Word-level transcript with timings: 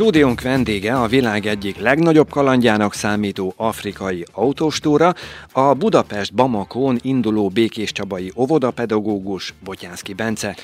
Stúdiónk 0.00 0.40
vendége 0.40 0.94
a 0.94 1.06
világ 1.06 1.46
egyik 1.46 1.78
legnagyobb 1.78 2.30
kalandjának 2.30 2.94
számító 2.94 3.52
afrikai 3.56 4.24
autóstúra, 4.32 5.14
a 5.52 5.74
Budapest 5.74 6.34
Bamakón 6.34 6.98
induló 7.02 7.48
Békés 7.48 7.92
Csabai 7.92 8.32
óvodapedagógus 8.36 9.54
Botyánszki 9.64 10.14
Bence. 10.14 10.56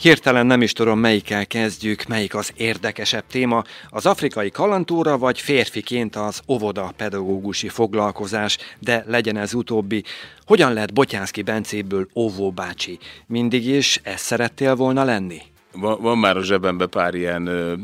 Hirtelen 0.00 0.46
nem 0.46 0.62
is 0.62 0.72
tudom, 0.72 0.98
melyikkel 0.98 1.46
kezdjük, 1.46 2.06
melyik 2.06 2.34
az 2.34 2.52
érdekesebb 2.56 3.24
téma, 3.26 3.64
az 3.88 4.06
afrikai 4.06 4.50
kalantúra 4.50 5.18
vagy 5.18 5.40
férfiként 5.40 6.16
az 6.16 6.40
óvoda 6.48 6.92
pedagógusi 6.96 7.68
foglalkozás, 7.68 8.58
de 8.78 9.04
legyen 9.06 9.36
ez 9.36 9.54
utóbbi. 9.54 10.02
Hogyan 10.46 10.72
lett 10.72 10.92
Botyánszki 10.92 11.42
Bencéből 11.42 12.08
óvóbácsi? 12.14 12.98
Mindig 13.26 13.66
is 13.66 14.00
ezt 14.02 14.24
szerettél 14.24 14.74
volna 14.76 15.04
lenni? 15.04 15.40
Van, 15.74 16.00
van 16.00 16.18
már 16.18 16.36
a 16.36 16.42
zsebembe 16.42 16.86
pár 16.86 17.14
ilyen 17.14 17.46
ö, 17.46 17.74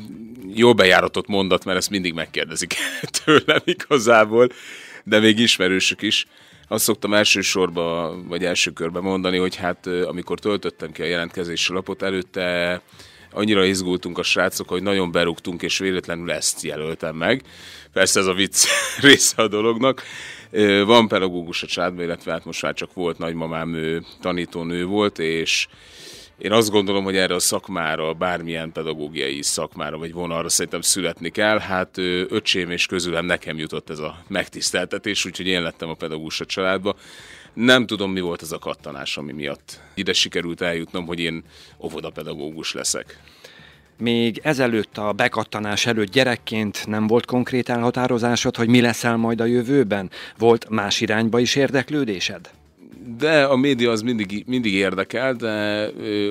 jól 0.55 0.73
bejáratott 0.73 1.27
mondat, 1.27 1.65
mert 1.65 1.79
ezt 1.79 1.91
mindig 1.91 2.15
megkérdezik 2.15 2.75
tőlem 3.25 3.61
igazából, 3.65 4.49
de 5.05 5.19
még 5.19 5.39
ismerősök 5.39 6.03
is 6.03 6.27
azt 6.69 6.85
szoktam 6.85 7.15
elsősorban, 7.15 8.29
vagy 8.29 8.45
első 8.45 8.71
körben 8.71 9.03
mondani, 9.03 9.39
hogy 9.39 9.57
hát 9.57 9.87
amikor 9.87 10.39
töltöttem 10.39 10.93
ki 10.93 11.03
a 11.03 11.07
jelentkezési 11.07 11.73
lapot, 11.73 12.03
előtte 12.03 12.81
annyira 13.33 13.65
izgultunk 13.65 14.19
a 14.19 14.23
srácok, 14.23 14.69
hogy 14.69 14.83
nagyon 14.83 15.13
berúgtunk, 15.13 15.63
és 15.63 15.79
véletlenül 15.79 16.31
ezt 16.31 16.63
jelöltem 16.63 17.17
meg. 17.17 17.43
Persze 17.93 18.21
ez 18.21 18.27
a 18.27 18.33
vicc 18.33 18.67
része 19.01 19.43
a 19.43 19.49
dolognak. 19.49 20.03
Van 20.85 21.09
pedagógus 21.09 21.63
a 21.63 21.67
csádban, 21.67 22.05
illetve 22.05 22.33
hát 22.33 22.45
most 22.45 22.63
már 22.63 22.75
csak 22.75 22.95
volt 22.95 23.19
nagymamám, 23.19 23.75
ő 23.75 24.03
tanítónő 24.21 24.85
volt, 24.85 25.19
és 25.19 25.67
én 26.41 26.53
azt 26.53 26.71
gondolom, 26.71 27.05
hogy 27.05 27.17
erre 27.17 27.35
a 27.35 27.39
szakmára, 27.39 28.13
bármilyen 28.13 28.73
pedagógiai 28.73 29.43
szakmára 29.43 29.99
vagy 29.99 30.13
vonalra 30.13 30.49
szerintem 30.49 30.81
születni 30.81 31.31
kell. 31.31 31.59
Hát 31.59 31.99
öcsém 32.29 32.71
és 32.71 32.87
közülem 32.87 33.25
nekem 33.25 33.59
jutott 33.59 33.91
ez 33.91 33.99
a 33.99 34.19
megtiszteltetés, 34.29 35.25
úgyhogy 35.25 35.47
én 35.47 35.63
lettem 35.63 35.89
a 35.89 35.95
pedagógus 35.95 36.41
a 36.41 36.45
családba. 36.45 36.97
Nem 37.55 37.87
tudom, 37.87 38.13
mi 38.13 38.21
volt 38.21 38.43
az 38.43 38.53
a 38.53 38.59
kattanás, 38.59 39.17
ami 39.17 39.33
miatt 39.33 39.81
ide 39.95 40.13
sikerült 40.13 40.61
eljutnom, 40.61 41.07
hogy 41.07 41.21
én 41.21 41.45
óvodapedagógus 41.81 42.73
leszek. 42.73 43.21
Még 43.99 44.41
ezelőtt 44.43 44.99
a 44.99 45.13
bekattanás 45.13 45.87
előtt 45.87 46.11
gyerekként 46.11 46.87
nem 46.87 47.07
volt 47.07 47.27
konkrét 47.27 47.69
elhatározásod, 47.69 48.57
hogy 48.57 48.69
mi 48.69 48.81
leszel 48.81 49.17
majd 49.17 49.41
a 49.41 49.45
jövőben? 49.45 50.11
Volt 50.39 50.69
más 50.69 51.01
irányba 51.01 51.39
is 51.39 51.55
érdeklődésed? 51.55 52.51
De 53.07 53.45
a 53.45 53.57
média 53.57 53.91
az 53.91 54.03
mindig, 54.03 54.45
mindig 54.47 54.75
érdekel, 54.75 55.35
de 55.35 55.87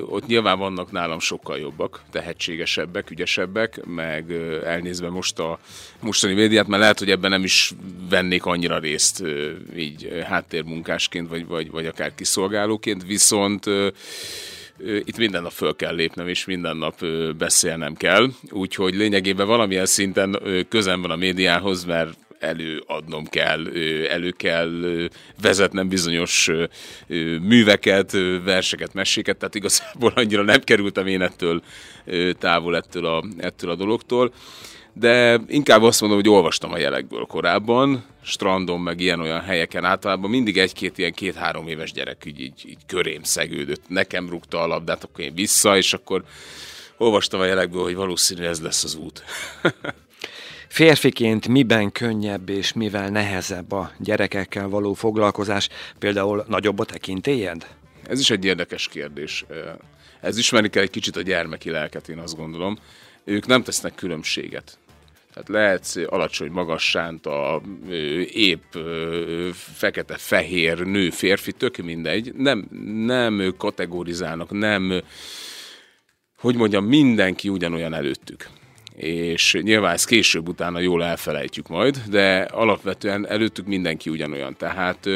ott 0.08 0.26
nyilván 0.26 0.58
vannak 0.58 0.92
nálam 0.92 1.18
sokkal 1.18 1.58
jobbak, 1.58 2.02
tehetségesebbek, 2.10 3.10
ügyesebbek, 3.10 3.84
meg 3.84 4.32
elnézve 4.64 5.08
most 5.08 5.38
a 5.38 5.58
mostani 6.00 6.34
médiát, 6.34 6.66
mert 6.66 6.82
lehet, 6.82 6.98
hogy 6.98 7.10
ebben 7.10 7.30
nem 7.30 7.44
is 7.44 7.72
vennék 8.08 8.44
annyira 8.44 8.78
részt 8.78 9.22
így 9.76 10.22
háttérmunkásként, 10.26 11.28
vagy, 11.28 11.46
vagy, 11.46 11.70
vagy 11.70 11.86
akár 11.86 12.14
kiszolgálóként, 12.14 13.04
viszont 13.06 13.66
itt 15.04 15.16
minden 15.16 15.42
nap 15.42 15.52
föl 15.52 15.76
kell 15.76 15.94
lépnem, 15.94 16.28
és 16.28 16.44
minden 16.44 16.76
nap 16.76 17.06
beszélnem 17.38 17.94
kell. 17.94 18.30
Úgyhogy 18.50 18.94
lényegében 18.94 19.46
valamilyen 19.46 19.86
szinten 19.86 20.42
közem 20.68 21.00
van 21.00 21.10
a 21.10 21.16
médiához, 21.16 21.84
mert 21.84 22.18
előadnom 22.40 23.24
kell, 23.24 23.66
elő 24.08 24.30
kell 24.30 24.70
vezetnem 25.42 25.88
bizonyos 25.88 26.50
műveket, 27.42 28.12
verseket, 28.44 28.94
meséket, 28.94 29.36
tehát 29.36 29.54
igazából 29.54 30.12
annyira 30.14 30.42
nem 30.42 30.60
kerültem 30.60 31.06
én 31.06 31.22
ettől 31.22 31.62
távol 32.38 32.76
ettől 32.76 33.06
a, 33.06 33.24
ettől 33.38 33.70
a 33.70 33.74
dologtól. 33.74 34.32
De 34.92 35.40
inkább 35.48 35.82
azt 35.82 36.00
mondom, 36.00 36.18
hogy 36.18 36.28
olvastam 36.28 36.72
a 36.72 36.78
jelekből 36.78 37.24
korábban, 37.24 38.04
strandon, 38.22 38.80
meg 38.80 39.00
ilyen-olyan 39.00 39.40
helyeken. 39.40 39.84
Általában 39.84 40.30
mindig 40.30 40.58
egy-két 40.58 40.98
ilyen 40.98 41.12
két-három 41.12 41.68
éves 41.68 41.92
gyerek 41.92 42.22
így, 42.26 42.40
így, 42.40 42.62
így 42.66 42.78
körém 42.86 43.22
szegődött, 43.22 43.82
nekem 43.88 44.28
rúgta 44.28 44.60
a 44.60 44.66
labdát, 44.66 45.04
akkor 45.04 45.24
én 45.24 45.34
vissza, 45.34 45.76
és 45.76 45.92
akkor 45.92 46.24
olvastam 46.96 47.40
a 47.40 47.44
jelekből, 47.44 47.82
hogy 47.82 47.94
valószínű 47.94 48.44
ez 48.44 48.60
lesz 48.60 48.84
az 48.84 48.94
út. 48.94 49.24
Férfiként 50.70 51.48
miben 51.48 51.92
könnyebb 51.92 52.48
és 52.48 52.72
mivel 52.72 53.08
nehezebb 53.08 53.72
a 53.72 53.90
gyerekekkel 53.98 54.68
való 54.68 54.94
foglalkozás? 54.94 55.68
Például 55.98 56.44
nagyobb 56.48 56.78
a 56.78 56.84
tekintélyed? 56.84 57.66
Ez 58.06 58.20
is 58.20 58.30
egy 58.30 58.44
érdekes 58.44 58.88
kérdés. 58.88 59.44
Ez 60.20 60.38
ismerni 60.38 60.68
kell 60.68 60.82
egy 60.82 60.90
kicsit 60.90 61.16
a 61.16 61.22
gyermeki 61.22 61.70
lelket, 61.70 62.08
én 62.08 62.18
azt 62.18 62.36
gondolom. 62.36 62.78
Ők 63.24 63.46
nem 63.46 63.62
tesznek 63.62 63.94
különbséget. 63.94 64.78
Tehát 65.32 65.48
lehetsz 65.48 65.96
alacsony, 66.06 66.50
magas, 66.50 66.90
sánta, 66.90 67.62
épp, 68.32 68.74
fekete-fehér, 69.52 70.78
nő, 70.78 71.10
férfi, 71.10 71.52
tök 71.52 71.76
mindegy. 71.76 72.34
Nem, 72.34 72.68
nem 73.06 73.54
kategorizálnak, 73.58 74.50
nem, 74.50 75.02
hogy 76.38 76.56
mondjam, 76.56 76.84
mindenki 76.84 77.48
ugyanolyan 77.48 77.94
előttük 77.94 78.48
és 79.00 79.58
nyilván 79.62 79.92
ezt 79.92 80.06
később 80.06 80.48
utána 80.48 80.78
jól 80.78 81.04
elfelejtjük 81.04 81.68
majd, 81.68 82.02
de 82.08 82.40
alapvetően 82.40 83.28
előttük 83.28 83.66
mindenki 83.66 84.10
ugyanolyan. 84.10 84.56
Tehát 84.56 85.08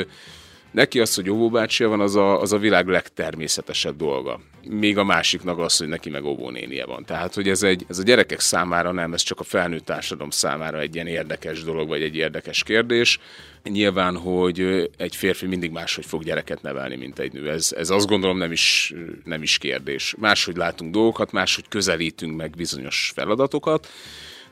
neki 0.70 1.00
az, 1.00 1.14
hogy 1.14 1.30
óvóbácsia 1.30 1.88
van, 1.88 2.00
az 2.00 2.16
a, 2.16 2.40
az 2.40 2.52
a 2.52 2.58
világ 2.58 2.88
legtermészetesebb 2.88 3.96
dolga. 3.96 4.40
Még 4.68 4.98
a 4.98 5.04
másiknak 5.04 5.58
az, 5.58 5.76
hogy 5.76 5.88
neki 5.88 6.10
meg 6.10 6.24
óvónénie 6.24 6.84
van. 6.84 7.04
Tehát, 7.04 7.34
hogy 7.34 7.48
ez, 7.48 7.62
egy, 7.62 7.84
ez 7.88 7.98
a 7.98 8.02
gyerekek 8.02 8.40
számára 8.40 8.92
nem, 8.92 9.12
ez 9.12 9.22
csak 9.22 9.40
a 9.40 9.44
felnőtt 9.44 9.84
társadalom 9.84 10.30
számára 10.30 10.80
egy 10.80 10.94
ilyen 10.94 11.06
érdekes 11.06 11.62
dolog, 11.62 11.88
vagy 11.88 12.02
egy 12.02 12.16
érdekes 12.16 12.62
kérdés. 12.62 13.18
Nyilván, 13.62 14.16
hogy 14.16 14.90
egy 14.96 15.16
férfi 15.16 15.46
mindig 15.46 15.70
máshogy 15.70 16.06
fog 16.06 16.24
gyereket 16.24 16.62
nevelni, 16.62 16.96
mint 16.96 17.18
egy 17.18 17.32
nő. 17.32 17.50
Ez, 17.50 17.72
ez 17.76 17.90
azt 17.90 18.06
gondolom 18.06 18.38
nem 18.38 18.52
is, 18.52 18.94
nem 19.24 19.42
is 19.42 19.58
kérdés. 19.58 20.14
Máshogy 20.18 20.56
látunk 20.56 20.92
dolgokat, 20.92 21.32
máshogy 21.32 21.68
közelítünk 21.68 22.36
meg 22.36 22.50
bizonyos 22.50 23.12
feladatokat, 23.14 23.88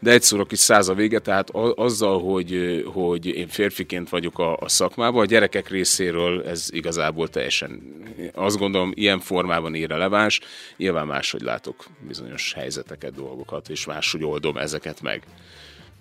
de 0.02 0.10
egy 0.10 0.22
szó 0.22 0.44
kis 0.44 0.58
száz 0.58 0.88
a 0.88 0.94
vége, 0.94 1.18
tehát 1.18 1.50
azzal, 1.74 2.20
hogy, 2.20 2.82
hogy 2.92 3.26
én 3.26 3.48
férfiként 3.48 4.08
vagyok 4.08 4.38
a, 4.38 4.56
a 4.56 4.68
szakmában, 4.68 5.22
a 5.22 5.26
gyerekek 5.26 5.68
részéről 5.68 6.42
ez 6.46 6.68
igazából 6.70 7.28
teljesen, 7.28 7.82
azt 8.34 8.58
gondolom, 8.58 8.92
ilyen 8.94 9.20
formában 9.20 9.74
irreleváns, 9.74 10.40
nyilván 10.76 11.06
máshogy 11.06 11.42
látok 11.42 11.84
bizonyos 12.06 12.52
helyzeteket, 12.52 13.14
dolgokat, 13.14 13.68
és 13.68 13.86
máshogy 13.86 14.24
oldom 14.24 14.56
ezeket 14.56 15.02
meg. 15.02 15.22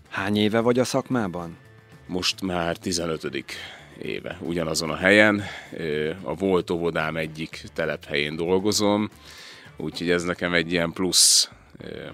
Hány 0.09 0.38
éve 0.38 0.59
vagy 0.59 0.79
a 0.79 0.83
szakmában? 0.83 1.57
Most 2.07 2.41
már 2.41 2.78
15 2.78 3.45
éve 4.01 4.38
ugyanazon 4.39 4.89
a 4.89 4.95
helyen. 4.95 5.44
A 6.22 6.33
volt 6.33 6.69
óvodám 6.69 7.18
egyik 7.18 7.63
telephelyén 7.73 8.35
dolgozom, 8.35 9.09
úgyhogy 9.78 10.09
ez 10.09 10.23
nekem 10.23 10.53
egy 10.53 10.72
ilyen 10.72 10.91
plusz 10.91 11.50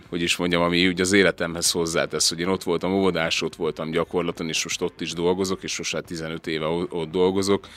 hogy 0.10 0.22
is 0.22 0.36
mondjam, 0.36 0.62
ami 0.62 0.88
úgy 0.88 1.02
az 1.02 1.12
életemhez 1.12 1.72
hozzátesz, 1.72 2.30
hogy 2.30 2.40
én 2.40 2.48
ott 2.48 2.64
voltam 2.64 2.94
óvodás, 2.94 3.42
ott 3.42 3.56
voltam 3.56 3.92
gyakorlaton, 3.92 4.48
és 4.48 4.64
most 4.64 4.82
ott 4.82 5.02
is 5.02 5.14
dolgozok, 5.14 5.64
és 5.64 5.78
most 5.78 5.94
már 5.94 6.02
15 6.02 6.48
éve 6.48 6.66
ott 6.66 7.12
dolgozok. 7.12 7.68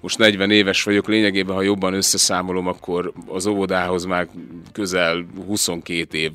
Most 0.00 0.18
40 0.18 0.50
éves 0.50 0.82
vagyok, 0.82 1.08
lényegében, 1.08 1.54
ha 1.54 1.62
jobban 1.62 1.94
összeszámolom, 1.94 2.66
akkor 2.66 3.12
az 3.26 3.46
óvodához 3.46 4.04
már 4.04 4.28
közel 4.72 5.26
22 5.46 6.18
év 6.18 6.32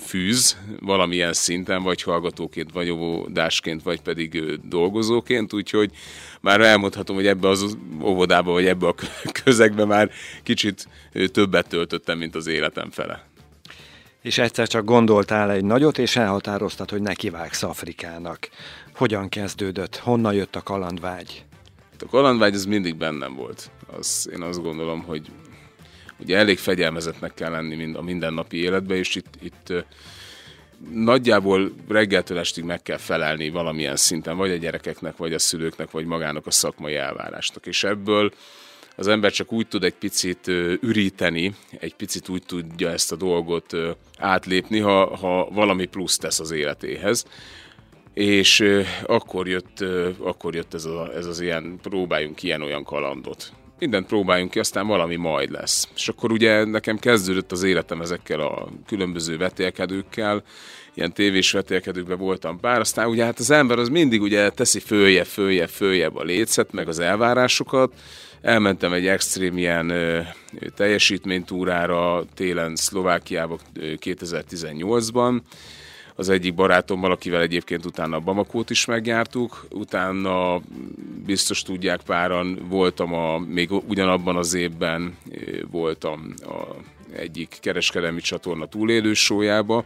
fűz 0.00 0.56
valamilyen 0.80 1.32
szinten, 1.32 1.82
vagy 1.82 2.02
hallgatóként, 2.02 2.72
vagy 2.72 2.90
óvodásként, 2.90 3.82
vagy 3.82 4.00
pedig 4.00 4.58
dolgozóként, 4.68 5.52
úgyhogy 5.52 5.90
már 6.40 6.60
elmondhatom, 6.60 7.16
hogy 7.16 7.26
ebbe 7.26 7.48
az 7.48 7.76
óvodába, 8.02 8.52
vagy 8.52 8.66
ebbe 8.66 8.86
a 8.86 8.94
közegbe 9.44 9.84
már 9.84 10.10
kicsit 10.42 10.88
többet 11.32 11.68
töltöttem, 11.68 12.18
mint 12.18 12.34
az 12.34 12.46
életem 12.46 12.90
fele 12.90 13.27
és 14.28 14.38
egyszer 14.38 14.68
csak 14.68 14.84
gondoltál 14.84 15.50
egy 15.50 15.64
nagyot, 15.64 15.98
és 15.98 16.16
elhatároztad, 16.16 16.90
hogy 16.90 17.00
nekivágsz 17.00 17.62
Afrikának. 17.62 18.48
Hogyan 18.94 19.28
kezdődött? 19.28 19.96
Honnan 19.96 20.34
jött 20.34 20.56
a 20.56 20.62
kalandvágy? 20.62 21.44
A 21.98 22.06
kalandvágy 22.10 22.54
az 22.54 22.64
mindig 22.64 22.96
bennem 22.96 23.34
volt. 23.34 23.70
Az, 23.98 24.28
én 24.32 24.42
azt 24.42 24.62
gondolom, 24.62 25.02
hogy 25.02 25.30
ugye 26.20 26.36
elég 26.36 26.58
fegyelmezetnek 26.58 27.34
kell 27.34 27.50
lenni 27.50 27.74
mind 27.74 27.96
a 27.96 28.02
mindennapi 28.02 28.56
életbe, 28.56 28.94
és 28.94 29.14
itt, 29.14 29.34
itt 29.40 29.72
nagyjából 30.92 31.72
reggeltől 31.88 32.38
estig 32.38 32.64
meg 32.64 32.82
kell 32.82 32.96
felelni 32.96 33.50
valamilyen 33.50 33.96
szinten, 33.96 34.36
vagy 34.36 34.50
a 34.50 34.56
gyerekeknek, 34.56 35.16
vagy 35.16 35.32
a 35.32 35.38
szülőknek, 35.38 35.90
vagy 35.90 36.04
magának 36.04 36.46
a 36.46 36.50
szakmai 36.50 36.94
elvárásnak. 36.94 37.66
És 37.66 37.84
ebből 37.84 38.32
az 38.98 39.08
ember 39.08 39.32
csak 39.32 39.52
úgy 39.52 39.68
tud 39.68 39.84
egy 39.84 39.94
picit 39.94 40.46
üríteni, 40.80 41.54
egy 41.78 41.94
picit 41.94 42.28
úgy 42.28 42.42
tudja 42.46 42.90
ezt 42.90 43.12
a 43.12 43.16
dolgot 43.16 43.76
átlépni, 44.18 44.78
ha, 44.78 45.16
ha 45.16 45.48
valami 45.52 45.86
plusz 45.86 46.16
tesz 46.16 46.40
az 46.40 46.50
életéhez. 46.50 47.24
És 48.14 48.64
akkor 49.06 49.48
jött, 49.48 49.84
akkor 50.18 50.54
jött 50.54 50.74
ez, 50.74 50.84
a, 50.84 51.14
ez 51.16 51.26
az 51.26 51.40
ilyen, 51.40 51.78
próbáljunk 51.82 52.42
ilyen-olyan 52.42 52.84
kalandot. 52.84 53.52
mindent 53.78 54.06
próbáljunk 54.06 54.50
ki, 54.50 54.58
aztán 54.58 54.86
valami 54.86 55.16
majd 55.16 55.50
lesz. 55.50 55.88
És 55.94 56.08
akkor 56.08 56.32
ugye 56.32 56.64
nekem 56.64 56.98
kezdődött 56.98 57.52
az 57.52 57.62
életem 57.62 58.00
ezekkel 58.00 58.40
a 58.40 58.68
különböző 58.86 59.36
vetélkedőkkel, 59.36 60.42
ilyen 60.94 61.12
tévés 61.12 61.52
vetélkedőkben 61.52 62.18
voltam 62.18 62.60
pár, 62.60 62.80
aztán 62.80 63.08
ugye 63.08 63.24
hát 63.24 63.38
az 63.38 63.50
ember 63.50 63.78
az 63.78 63.88
mindig 63.88 64.22
ugye 64.22 64.50
teszi 64.50 64.80
följe, 64.80 65.24
följe, 65.24 65.66
följebb 65.66 66.16
a 66.16 66.22
lécet, 66.22 66.72
meg 66.72 66.88
az 66.88 66.98
elvárásokat, 66.98 67.92
elmentem 68.40 68.92
egy 68.92 69.06
extrém 69.06 69.58
ilyen 69.58 69.90
ö, 69.90 70.20
teljesítménytúrára 70.76 72.24
télen 72.34 72.76
Szlovákiába 72.76 73.58
2018-ban, 73.76 75.40
az 76.14 76.28
egyik 76.28 76.54
barátommal, 76.54 77.10
akivel 77.10 77.40
egyébként 77.40 77.84
utána 77.84 78.16
a 78.16 78.20
Bamakót 78.20 78.70
is 78.70 78.84
megjártuk, 78.84 79.66
utána 79.70 80.60
biztos 81.26 81.62
tudják 81.62 82.00
páran, 82.00 82.58
voltam 82.68 83.14
a, 83.14 83.38
még 83.38 83.70
ugyanabban 83.70 84.36
az 84.36 84.54
évben 84.54 85.16
voltam 85.70 86.34
a 86.40 86.74
egyik 87.16 87.56
kereskedelmi 87.60 88.20
csatorna 88.20 88.66
túlélő 88.66 89.12
sójába, 89.12 89.84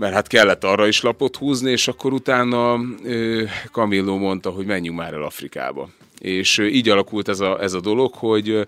mert 0.00 0.14
hát 0.14 0.26
kellett 0.26 0.64
arra 0.64 0.86
is 0.86 1.00
lapot 1.00 1.36
húzni, 1.36 1.70
és 1.70 1.88
akkor 1.88 2.12
utána 2.12 2.80
Camillo 3.72 4.16
mondta, 4.16 4.50
hogy 4.50 4.66
menjünk 4.66 4.96
már 4.96 5.12
el 5.12 5.22
Afrikába. 5.22 5.88
És 6.18 6.58
így 6.58 6.88
alakult 6.88 7.28
ez 7.28 7.40
a, 7.40 7.62
ez 7.62 7.72
a 7.72 7.80
dolog, 7.80 8.14
hogy 8.14 8.66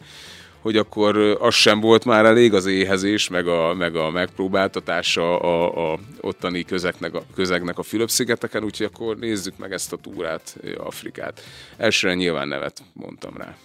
hogy 0.61 0.77
akkor 0.77 1.17
az 1.41 1.55
sem 1.55 1.81
volt 1.81 2.05
már 2.05 2.25
elég, 2.25 2.55
az 2.55 2.67
éhezés, 2.67 3.29
meg 3.29 3.47
a, 3.47 3.75
meg 3.75 3.97
a 3.97 4.11
megpróbáltatása 4.11 5.39
a, 5.39 5.93
a 5.93 5.99
ottani 6.21 6.63
közegnek 6.65 7.15
a, 7.15 7.23
közegnek 7.35 7.79
a 7.79 7.83
Fülöp-szigeteken, 7.83 8.65
úgyhogy 8.65 8.87
akkor 8.87 9.17
nézzük 9.17 9.59
meg 9.59 9.73
ezt 9.73 9.93
a 9.93 9.97
túrát, 9.97 10.57
Afrikát. 10.77 11.43
Elsőre 11.77 12.15
nyilván 12.15 12.49
nevet 12.49 12.83
mondtam 12.93 13.37
rá. 13.37 13.57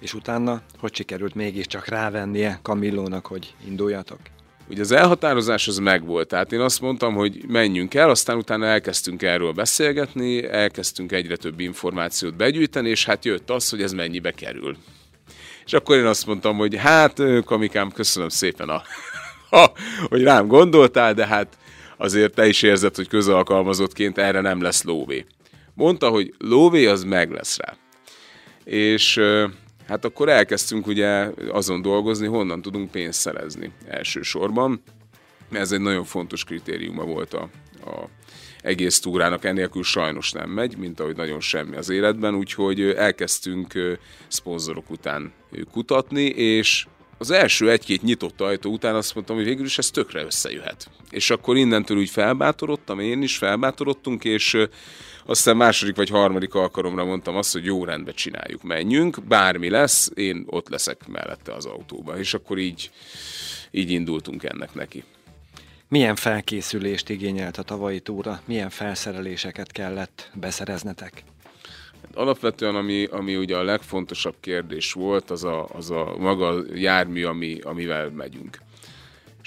És 0.00 0.14
utána, 0.14 0.62
hogy 0.78 0.94
sikerült 0.94 1.34
mégiscsak 1.34 1.86
rávennie 1.86 2.58
Kamillónak, 2.62 3.26
hogy 3.26 3.54
induljatok? 3.66 4.18
Ugye 4.70 4.80
az 4.80 4.92
elhatározás 4.92 5.68
az 5.68 5.78
megvolt, 5.78 6.28
tehát 6.28 6.52
én 6.52 6.60
azt 6.60 6.80
mondtam, 6.80 7.14
hogy 7.14 7.44
menjünk 7.46 7.94
el, 7.94 8.10
aztán 8.10 8.36
utána 8.36 8.66
elkezdtünk 8.66 9.22
erről 9.22 9.52
beszélgetni, 9.52 10.44
elkezdtünk 10.44 11.12
egyre 11.12 11.36
több 11.36 11.60
információt 11.60 12.36
begyűjteni, 12.36 12.88
és 12.88 13.04
hát 13.04 13.24
jött 13.24 13.50
az, 13.50 13.68
hogy 13.68 13.82
ez 13.82 13.92
mennyibe 13.92 14.30
kerül. 14.30 14.76
És 15.64 15.72
akkor 15.72 15.96
én 15.96 16.06
azt 16.06 16.26
mondtam, 16.26 16.56
hogy 16.56 16.76
hát, 16.76 17.22
kamikám, 17.44 17.90
köszönöm 17.90 18.28
szépen, 18.28 18.68
a, 18.68 18.82
a, 19.60 19.70
hogy 20.08 20.22
rám 20.22 20.46
gondoltál, 20.46 21.14
de 21.14 21.26
hát 21.26 21.58
azért 21.96 22.34
te 22.34 22.46
is 22.46 22.62
érzed, 22.62 22.96
hogy 22.96 23.08
közalkalmazottként 23.08 24.18
erre 24.18 24.40
nem 24.40 24.62
lesz 24.62 24.82
lóvé. 24.82 25.26
Mondta, 25.74 26.08
hogy 26.08 26.34
lóvé 26.38 26.86
az 26.86 27.04
meg 27.04 27.30
lesz 27.30 27.58
rá. 27.58 27.76
És 28.64 29.20
hát 29.88 30.04
akkor 30.04 30.28
elkezdtünk 30.28 30.86
ugye 30.86 31.30
azon 31.50 31.82
dolgozni, 31.82 32.26
honnan 32.26 32.62
tudunk 32.62 32.90
pénzt 32.90 33.20
szerezni 33.20 33.72
elsősorban. 33.86 34.82
Ez 35.50 35.72
egy 35.72 35.80
nagyon 35.80 36.04
fontos 36.04 36.44
kritériuma 36.44 37.04
volt 37.04 37.34
a, 37.34 37.48
a 37.84 38.08
egész 38.60 39.00
túrának, 39.00 39.44
enélkül 39.44 39.82
sajnos 39.82 40.32
nem 40.32 40.50
megy, 40.50 40.76
mint 40.76 41.00
ahogy 41.00 41.16
nagyon 41.16 41.40
semmi 41.40 41.76
az 41.76 41.88
életben, 41.88 42.34
úgyhogy 42.34 42.80
elkezdtünk 42.80 43.98
szponzorok 44.28 44.90
után 44.90 45.32
kutatni, 45.70 46.24
és 46.24 46.86
az 47.18 47.30
első 47.30 47.70
egy-két 47.70 48.02
nyitott 48.02 48.40
ajtó 48.40 48.72
után 48.72 48.94
azt 48.94 49.14
mondtam, 49.14 49.36
hogy 49.36 49.44
végül 49.44 49.64
is 49.64 49.78
ez 49.78 49.90
tökre 49.90 50.24
összejöhet. 50.24 50.90
És 51.10 51.30
akkor 51.30 51.56
innentől 51.56 51.96
úgy 51.96 52.10
felbátorodtam, 52.10 53.00
én 53.00 53.22
is 53.22 53.36
felbátorodtunk, 53.36 54.24
és 54.24 54.56
aztán 55.28 55.56
második 55.56 55.96
vagy 55.96 56.08
harmadik 56.08 56.54
alkalomra 56.54 57.04
mondtam 57.04 57.36
azt, 57.36 57.52
hogy 57.52 57.64
jó 57.64 57.84
rendben 57.84 58.14
csináljuk, 58.14 58.62
menjünk, 58.62 59.22
bármi 59.22 59.70
lesz, 59.70 60.10
én 60.14 60.44
ott 60.46 60.68
leszek 60.68 61.06
mellette 61.06 61.52
az 61.52 61.64
autóba. 61.64 62.18
És 62.18 62.34
akkor 62.34 62.58
így, 62.58 62.90
így 63.70 63.90
indultunk 63.90 64.42
ennek 64.42 64.74
neki. 64.74 65.04
Milyen 65.88 66.14
felkészülést 66.14 67.08
igényelt 67.08 67.56
a 67.56 67.62
tavalyi 67.62 68.00
túra? 68.00 68.40
Milyen 68.44 68.70
felszereléseket 68.70 69.72
kellett 69.72 70.30
beszereznetek? 70.34 71.22
Alapvetően, 72.14 72.74
ami, 72.74 73.04
ami 73.04 73.36
ugye 73.36 73.56
a 73.56 73.62
legfontosabb 73.62 74.34
kérdés 74.40 74.92
volt, 74.92 75.30
az 75.30 75.44
a, 75.44 75.68
az 75.72 75.90
a 75.90 76.14
maga 76.18 76.62
jármű, 76.74 77.24
ami, 77.24 77.58
amivel 77.60 78.10
megyünk. 78.10 78.58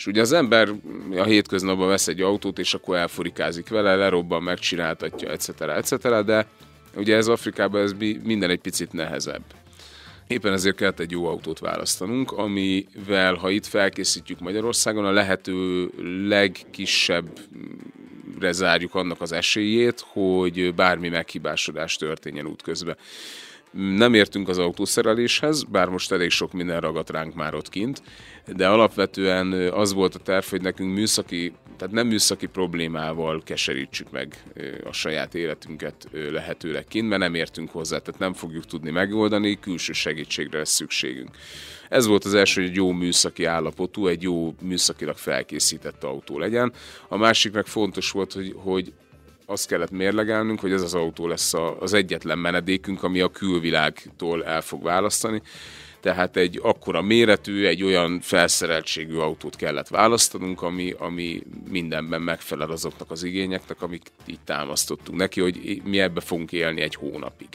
És 0.02 0.08
ugye 0.08 0.22
az 0.22 0.32
ember 0.32 0.70
a 1.16 1.24
hétköznapban 1.24 1.88
vesz 1.88 2.08
egy 2.08 2.22
autót, 2.22 2.60
és 2.60 2.74
akkor 2.74 2.96
elfurikázik 2.96 3.70
vele, 3.70 3.96
lerobban, 3.96 4.44
megcsináltatja, 4.44 5.30
etc. 5.30 5.62
etc. 5.62 6.24
De 6.26 6.48
ugye 6.96 7.16
ez 7.16 7.28
Afrikában 7.28 7.82
ez 7.82 7.94
minden 8.24 8.50
egy 8.50 8.60
picit 8.60 8.94
nehezebb. 8.94 9.44
Éppen 10.28 10.54
ezért 10.54 10.76
kellett 10.76 11.00
egy 11.00 11.12
jó 11.12 11.26
autót 11.26 11.60
választanunk, 11.60 12.32
amivel, 12.32 13.34
ha 13.34 13.50
itt 13.50 13.66
felkészítjük 13.66 14.40
Magyarországon, 14.40 15.06
a 15.06 15.12
lehető 15.12 15.90
legkisebb 16.28 17.40
zárjuk 18.50 18.96
annak 18.96 19.22
az 19.22 19.32
esélyét, 19.32 20.06
hogy 20.08 20.74
bármi 20.76 21.10
meghibásodás 21.10 21.96
történjen 21.96 22.48
útközben. 22.48 22.98
Nem 23.72 24.14
értünk 24.14 24.50
az 24.50 24.58
autószereléshez, 24.58 25.64
bár 25.64 25.88
most 25.88 26.12
elég 26.12 26.30
sok 26.30 26.54
minden 26.54 26.80
ragadt 26.80 27.10
ránk 27.10 27.36
már 27.36 27.54
ott 27.54 27.70
kint, 27.70 28.02
de 28.56 28.68
alapvetően 28.68 29.52
az 29.54 29.94
volt 29.94 30.16
a 30.16 30.20
terv, 30.20 30.46
hogy 30.46 30.62
nekünk 30.62 30.94
műszaki, 30.94 31.54
tehát 31.78 31.94
nem 31.94 32.08
műszaki 32.08 32.46
problémával 32.46 33.42
keserítsük 33.44 34.12
meg 34.12 34.44
a 34.86 34.92
saját 34.92 35.36
életünket 35.36 36.08
lehetőleg 36.32 36.86
kint, 36.86 37.08
mert 37.08 37.22
nem 37.22 37.34
értünk 37.34 37.70
hozzá, 37.70 37.98
tehát 37.98 38.20
nem 38.20 38.34
fogjuk 38.34 38.66
tudni 38.66 38.92
megoldani, 38.92 39.60
külső 39.60 39.94
segítségre 39.94 40.58
lesz 40.58 40.72
szükségünk. 40.72 41.30
Ez 41.90 42.06
volt 42.08 42.26
az 42.26 42.34
első, 42.34 42.62
hogy 42.62 42.70
egy 42.70 42.76
jó 42.76 42.92
műszaki 42.92 43.46
állapotú, 43.46 44.08
egy 44.08 44.22
jó 44.22 44.56
műszakilag 44.62 45.18
felkészített 45.18 46.04
autó 46.04 46.40
legyen. 46.40 46.74
A 47.08 47.18
másik 47.18 47.54
meg 47.54 47.66
fontos 47.66 48.12
volt, 48.12 48.34
hogy, 48.34 48.54
hogy 48.56 48.94
azt 49.52 49.68
kellett 49.68 49.92
mérlegelnünk, 49.92 50.60
hogy 50.60 50.72
ez 50.72 50.82
az 50.82 50.94
autó 50.94 51.28
lesz 51.28 51.54
az 51.80 51.94
egyetlen 51.94 52.40
menedékünk, 52.40 53.04
ami 53.04 53.20
a 53.20 53.28
külvilágtól 53.28 54.46
el 54.46 54.62
fog 54.62 54.84
választani. 54.84 55.42
Tehát 56.00 56.38
egy 56.38 56.60
akkora 56.64 57.02
méretű, 57.02 57.66
egy 57.66 57.84
olyan 57.84 58.20
felszereltségű 58.22 59.16
autót 59.16 59.56
kellett 59.56 59.88
választanunk, 59.88 60.62
ami, 60.62 60.94
ami 60.98 61.44
mindenben 61.70 62.22
megfelel 62.22 62.72
azoknak 62.72 63.12
az 63.12 63.24
igényeknek, 63.24 63.82
amik 63.82 64.02
így 64.26 64.40
támasztottunk 64.46 65.18
neki, 65.18 65.42
hogy 65.42 65.82
mi 65.84 66.00
ebbe 66.00 66.22
fogunk 66.22 66.52
élni 66.52 66.82
egy 66.82 66.96
hónapig. 66.96 67.48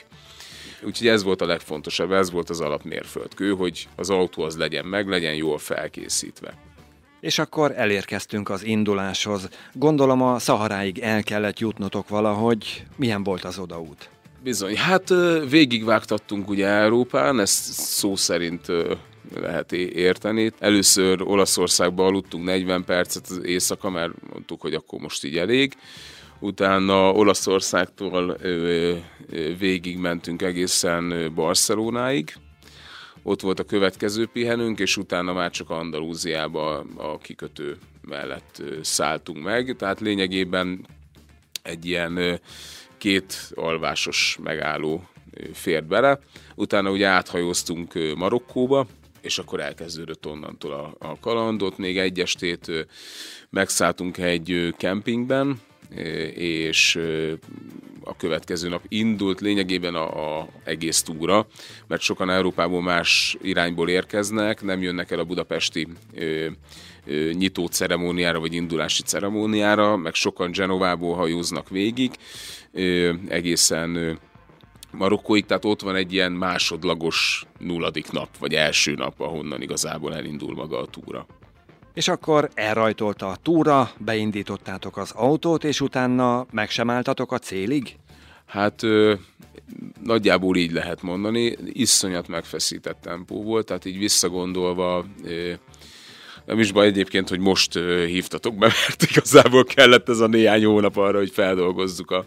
Úgyhogy 0.82 1.08
ez 1.08 1.22
volt 1.22 1.40
a 1.40 1.46
legfontosabb, 1.46 2.12
ez 2.12 2.30
volt 2.30 2.50
az 2.50 2.60
alapmérföldkő, 2.60 3.50
hogy 3.54 3.88
az 3.96 4.10
autó 4.10 4.42
az 4.42 4.56
legyen 4.56 4.84
meg, 4.84 5.08
legyen 5.08 5.34
jól 5.34 5.58
felkészítve. 5.58 6.65
És 7.20 7.38
akkor 7.38 7.72
elérkeztünk 7.76 8.48
az 8.48 8.64
induláshoz. 8.64 9.48
Gondolom 9.72 10.22
a 10.22 10.38
Szaharáig 10.38 10.98
el 10.98 11.22
kellett 11.22 11.58
jutnotok 11.58 12.08
valahogy. 12.08 12.84
Milyen 12.96 13.22
volt 13.22 13.44
az 13.44 13.58
odaút? 13.58 14.10
Bizony, 14.42 14.76
hát 14.76 15.08
végigvágtattunk 15.48 16.48
ugye 16.48 16.66
Európán, 16.66 17.40
ezt 17.40 17.72
szó 17.72 18.16
szerint 18.16 18.66
lehet 19.34 19.72
érteni. 19.72 20.52
Először 20.58 21.22
Olaszországba 21.22 22.06
aludtunk 22.06 22.44
40 22.44 22.84
percet 22.84 23.26
az 23.28 23.40
éjszaka, 23.44 23.90
mert 23.90 24.12
mondtuk, 24.32 24.60
hogy 24.60 24.74
akkor 24.74 25.00
most 25.00 25.24
így 25.24 25.36
elég. 25.36 25.74
Utána 26.38 27.12
Olaszországtól 27.12 28.36
végig 29.58 29.98
mentünk 29.98 30.42
egészen 30.42 31.32
Barcelonáig, 31.34 32.34
ott 33.26 33.40
volt 33.40 33.60
a 33.60 33.64
következő 33.64 34.26
pihenünk, 34.26 34.78
és 34.78 34.96
utána 34.96 35.32
már 35.32 35.50
csak 35.50 35.70
Andalúziába 35.70 36.78
a 36.96 37.18
kikötő 37.18 37.78
mellett 38.00 38.62
szálltunk 38.82 39.44
meg. 39.44 39.76
Tehát 39.78 40.00
lényegében 40.00 40.86
egy 41.62 41.86
ilyen 41.86 42.40
két 42.98 43.50
alvásos 43.54 44.38
megálló 44.42 45.08
fért 45.52 45.86
bele. 45.86 46.18
Utána 46.54 46.90
ugye 46.90 47.06
áthajóztunk 47.06 47.92
Marokkóba, 48.16 48.86
és 49.20 49.38
akkor 49.38 49.60
elkezdődött 49.60 50.26
onnantól 50.26 50.72
a, 50.72 51.06
a 51.06 51.18
kalandot. 51.20 51.78
Még 51.78 51.98
egy 51.98 52.20
estét 52.20 52.86
megszálltunk 53.50 54.18
egy 54.18 54.74
kempingben, 54.76 55.60
és 56.34 56.98
a 58.06 58.16
következő 58.16 58.68
nap 58.68 58.82
indult 58.88 59.40
lényegében 59.40 59.94
a, 59.94 60.38
a 60.38 60.48
egész 60.64 61.02
túra, 61.02 61.46
mert 61.86 62.00
sokan 62.00 62.30
Európából 62.30 62.82
más 62.82 63.36
irányból 63.42 63.88
érkeznek, 63.88 64.62
nem 64.62 64.82
jönnek 64.82 65.10
el 65.10 65.18
a 65.18 65.24
budapesti 65.24 65.88
ö, 66.14 66.46
ö, 67.04 67.30
nyitó 67.32 67.66
ceremóniára 67.66 68.40
vagy 68.40 68.54
indulási 68.54 69.02
ceremóniára, 69.02 69.96
meg 69.96 70.14
sokan 70.14 70.50
Genovából 70.50 71.14
hajóznak 71.14 71.68
végig, 71.68 72.12
ö, 72.72 73.12
egészen 73.28 73.94
ö, 73.94 74.12
Marokkóig, 74.90 75.46
tehát 75.46 75.64
ott 75.64 75.80
van 75.80 75.94
egy 75.94 76.12
ilyen 76.12 76.32
másodlagos 76.32 77.46
nulladik 77.58 78.10
nap, 78.10 78.28
vagy 78.38 78.54
első 78.54 78.94
nap, 78.94 79.20
ahonnan 79.20 79.62
igazából 79.62 80.14
elindul 80.14 80.54
maga 80.54 80.80
a 80.80 80.86
túra. 80.86 81.26
És 81.96 82.08
akkor 82.08 82.50
elrajtolta 82.54 83.28
a 83.28 83.36
túra, 83.42 83.90
beindítottátok 83.98 84.96
az 84.96 85.10
autót, 85.10 85.64
és 85.64 85.80
utána 85.80 86.46
meg 86.50 86.70
sem 86.70 86.90
álltatok 86.90 87.32
a 87.32 87.38
célig? 87.38 87.96
Hát 88.46 88.82
nagyjából 90.02 90.56
így 90.56 90.72
lehet 90.72 91.02
mondani. 91.02 91.56
Iszonyat 91.72 92.28
megfeszített 92.28 92.98
tempó 93.00 93.42
volt, 93.42 93.66
tehát 93.66 93.84
így 93.84 93.98
visszagondolva 93.98 95.04
nem 96.46 96.58
is 96.58 96.72
baj 96.72 96.86
egyébként, 96.86 97.28
hogy 97.28 97.38
most 97.38 97.74
hívtatok 98.06 98.54
be, 98.54 98.66
mert 98.86 99.02
igazából 99.02 99.64
kellett 99.64 100.08
ez 100.08 100.20
a 100.20 100.26
néhány 100.26 100.64
hónap 100.64 100.96
arra, 100.96 101.18
hogy 101.18 101.30
feldolgozzuk 101.30 102.10
a, 102.10 102.24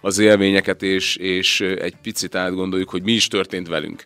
az 0.00 0.18
élményeket, 0.18 0.82
és, 0.82 1.16
és 1.16 1.60
egy 1.60 1.94
picit 2.02 2.34
átgondoljuk, 2.34 2.90
hogy 2.90 3.02
mi 3.02 3.12
is 3.12 3.28
történt 3.28 3.68
velünk. 3.68 4.04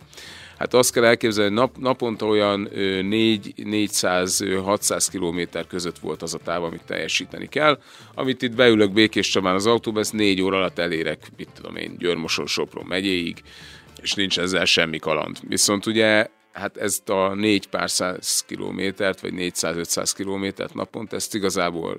Hát 0.65 0.75
azt 0.75 0.93
kell 0.93 1.05
elképzelni, 1.05 1.55
nap, 1.55 1.79
naponta 1.79 2.27
olyan 2.27 2.69
400-600 2.73 5.07
km 5.13 5.41
között 5.69 5.99
volt 5.99 6.23
az 6.23 6.35
a 6.35 6.39
táv, 6.39 6.65
amit 6.65 6.85
teljesíteni 6.87 7.47
kell. 7.47 7.79
Amit 8.15 8.43
itt 8.43 8.55
beülök 8.55 8.93
Békés 8.93 9.29
Csabán 9.29 9.55
az 9.55 9.67
autóba, 9.67 10.01
ezt 10.01 10.13
négy 10.13 10.43
óra 10.43 10.57
alatt 10.57 10.79
elérek, 10.79 11.19
mit 11.37 11.49
tudom 11.55 11.77
én, 11.77 11.97
Györmoson, 11.99 12.47
Sopron 12.47 12.87
megyéig, 12.87 13.43
és 14.03 14.15
nincs 14.15 14.39
ezzel 14.39 14.65
semmi 14.65 14.99
kaland. 14.99 15.37
Viszont 15.49 15.87
ugye 15.87 16.27
hát 16.55 16.77
ezt 16.77 17.09
a 17.09 17.35
négy 17.35 17.67
pár 17.69 17.91
száz 17.91 18.45
kilométert, 18.47 19.21
vagy 19.21 19.33
400-500 19.37 20.13
kilométert 20.17 20.75
naponta, 20.75 21.17
ezt 21.17 21.35
igazából 21.35 21.99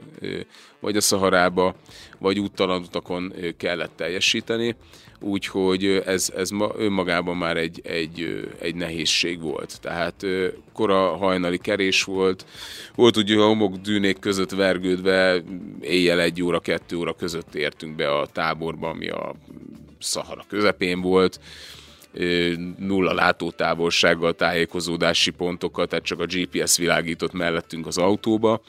vagy 0.80 0.98
a 0.98 1.02
Szaharába, 1.02 1.76
vagy 2.18 2.40
úttalan 2.40 2.82
utakon 2.82 3.34
kellett 3.58 3.92
teljesíteni, 3.96 4.76
úgyhogy 5.20 5.86
ez, 5.86 6.32
ez 6.36 6.50
önmagában 6.78 7.38
már 7.38 7.58
egy, 7.58 7.82
egy, 7.84 8.48
egy 8.60 8.76
nehézség 8.76 9.42
volt. 9.42 9.78
Tehát 9.82 10.26
kora 10.74 11.16
hajnali 11.16 11.58
kerés 11.58 12.04
volt, 12.04 12.46
volt 12.96 13.18
ugye 13.18 13.38
a 13.38 13.46
homokdűnék 13.46 14.20
között 14.20 14.52
vergődve, 14.52 15.44
éjjel 15.82 16.20
egy 16.20 16.44
óra, 16.44 16.60
kettő 16.60 16.98
óra 16.98 17.14
között 17.14 17.56
értünk 17.56 17.96
be 17.96 18.18
a 18.18 18.28
táborba, 18.28 18.90
ami 18.90 19.10
a 19.10 19.36
Szahara 20.00 20.46
közepén 20.50 21.02
volt, 21.02 21.40
nulla 22.78 23.14
látótávolsággal, 23.14 24.34
tájékozódási 24.34 25.32
pontokat, 25.32 25.90
tehát 25.90 26.06
csak 26.06 26.20
a 26.20 26.26
GPS 26.26 26.78
világított 26.78 27.34
mellettünk 27.34 27.88
az 27.88 27.98
autóba. 27.98 28.62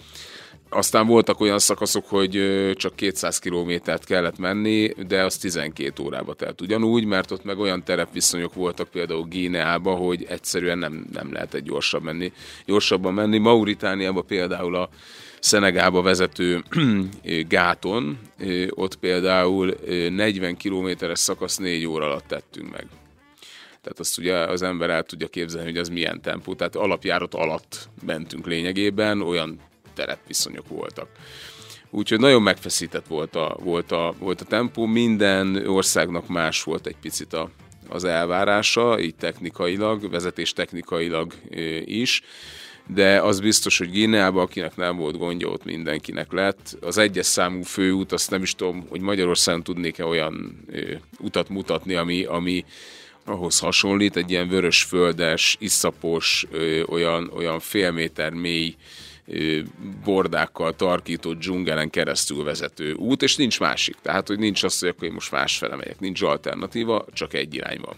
Aztán 0.69 1.07
voltak 1.07 1.41
olyan 1.41 1.59
szakaszok, 1.59 2.09
hogy 2.09 2.41
csak 2.75 2.97
200 2.97 3.39
kilométert 3.39 4.05
kellett 4.05 4.39
menni, 4.39 4.93
de 5.07 5.25
az 5.25 5.37
12 5.37 6.03
órába 6.03 6.35
telt 6.35 6.61
ugyanúgy, 6.61 7.05
mert 7.05 7.31
ott 7.31 7.45
meg 7.45 7.59
olyan 7.59 7.85
terepviszonyok 7.85 8.55
voltak 8.55 8.89
például 8.89 9.25
Gíneába, 9.25 9.95
hogy 9.95 10.25
egyszerűen 10.29 10.79
nem, 10.79 11.07
nem 11.13 11.33
lehetett 11.33 11.63
gyorsabb 11.63 12.03
menni, 12.03 12.33
gyorsabban 12.65 13.15
menni. 13.15 13.39
Mauritániába 13.39 14.23
például 14.23 14.75
a 14.77 14.89
Szenegába 15.41 16.03
vezető 16.03 16.63
gáton, 17.49 18.19
ott 18.71 18.97
például 18.97 19.75
40 20.11 20.57
kilométeres 20.57 21.19
szakasz 21.19 21.57
4 21.57 21.87
óra 21.87 22.05
alatt 22.05 22.27
tettünk 22.27 22.71
meg. 22.71 22.87
Tehát 23.87 24.01
azt 24.01 24.19
ugye 24.19 24.37
az 24.37 24.63
ember 24.63 24.91
el 24.91 25.03
tudja 25.03 25.29
képzelni, 25.29 25.69
hogy 25.69 25.79
az 25.79 25.89
milyen 25.89 26.21
tempó. 26.21 26.55
Tehát 26.55 26.77
alapjárat 26.77 27.35
alatt 27.35 27.89
mentünk 28.07 28.47
lényegében, 28.47 29.23
olyan 29.23 29.61
terepviszonyok 29.95 30.69
voltak. 30.69 31.09
Úgyhogy 31.91 32.21
nagyon 32.21 32.43
megfeszített 32.43 33.07
volt 33.07 33.37
a, 33.37 33.57
volt, 33.63 33.93
a, 33.93 34.15
volt 34.19 34.41
a 34.41 34.45
tempó, 34.45 34.87
minden 34.87 35.67
országnak 35.67 36.29
más 36.29 36.63
volt 36.63 36.87
egy 36.87 36.97
picit 37.01 37.33
a, 37.33 37.51
az 37.89 38.05
elvárása, 38.05 39.01
így 39.01 39.15
technikailag, 39.15 40.11
vezetés 40.11 40.53
technikailag 40.53 41.35
is, 41.85 42.23
de 42.87 43.21
az 43.21 43.41
biztos, 43.41 43.79
hogy 43.79 43.91
Gineában, 43.91 44.43
akinek 44.43 44.77
nem 44.77 44.97
volt 44.97 45.19
gondja, 45.19 45.49
ott 45.49 45.65
mindenkinek 45.65 46.33
lett. 46.33 46.77
Az 46.81 46.99
egyes 46.99 47.27
számú 47.27 47.63
főút, 47.63 48.13
azt 48.13 48.31
nem 48.31 48.43
is 48.43 48.55
tudom, 48.55 48.87
hogy 48.89 49.01
Magyarországon 49.01 49.63
tudnék-e 49.63 50.05
olyan 50.05 50.65
utat 51.19 51.49
mutatni, 51.49 51.95
ami, 51.95 52.25
ami 52.25 52.65
ahhoz 53.27 53.59
hasonlít, 53.59 54.17
egy 54.17 54.31
ilyen 54.31 54.49
vörös 54.49 54.83
földes, 54.83 55.57
iszapos, 55.61 56.47
olyan, 56.89 57.31
olyan 57.35 57.61
fél 57.61 57.91
méter 57.91 58.33
mély 58.33 58.75
bordákkal 60.05 60.77
tarkított 60.77 61.39
dzsungelen 61.39 61.91
keresztül 61.91 62.45
vezető 62.45 62.93
út, 62.93 63.23
és 63.23 63.37
nincs 63.37 63.61
másik. 63.61 63.97
Tehát, 64.03 64.29
hogy 64.29 64.39
nincs 64.39 64.63
az, 64.63 64.79
hogy 64.79 64.89
akkor 64.89 65.05
én 65.05 65.13
most 65.13 65.31
másfele 65.31 65.77
megyek. 65.77 66.01
Nincs 66.01 66.23
alternatíva, 66.23 67.05
csak 67.13 67.35
egy 67.35 67.55
irány 67.55 67.79
van. 67.81 67.97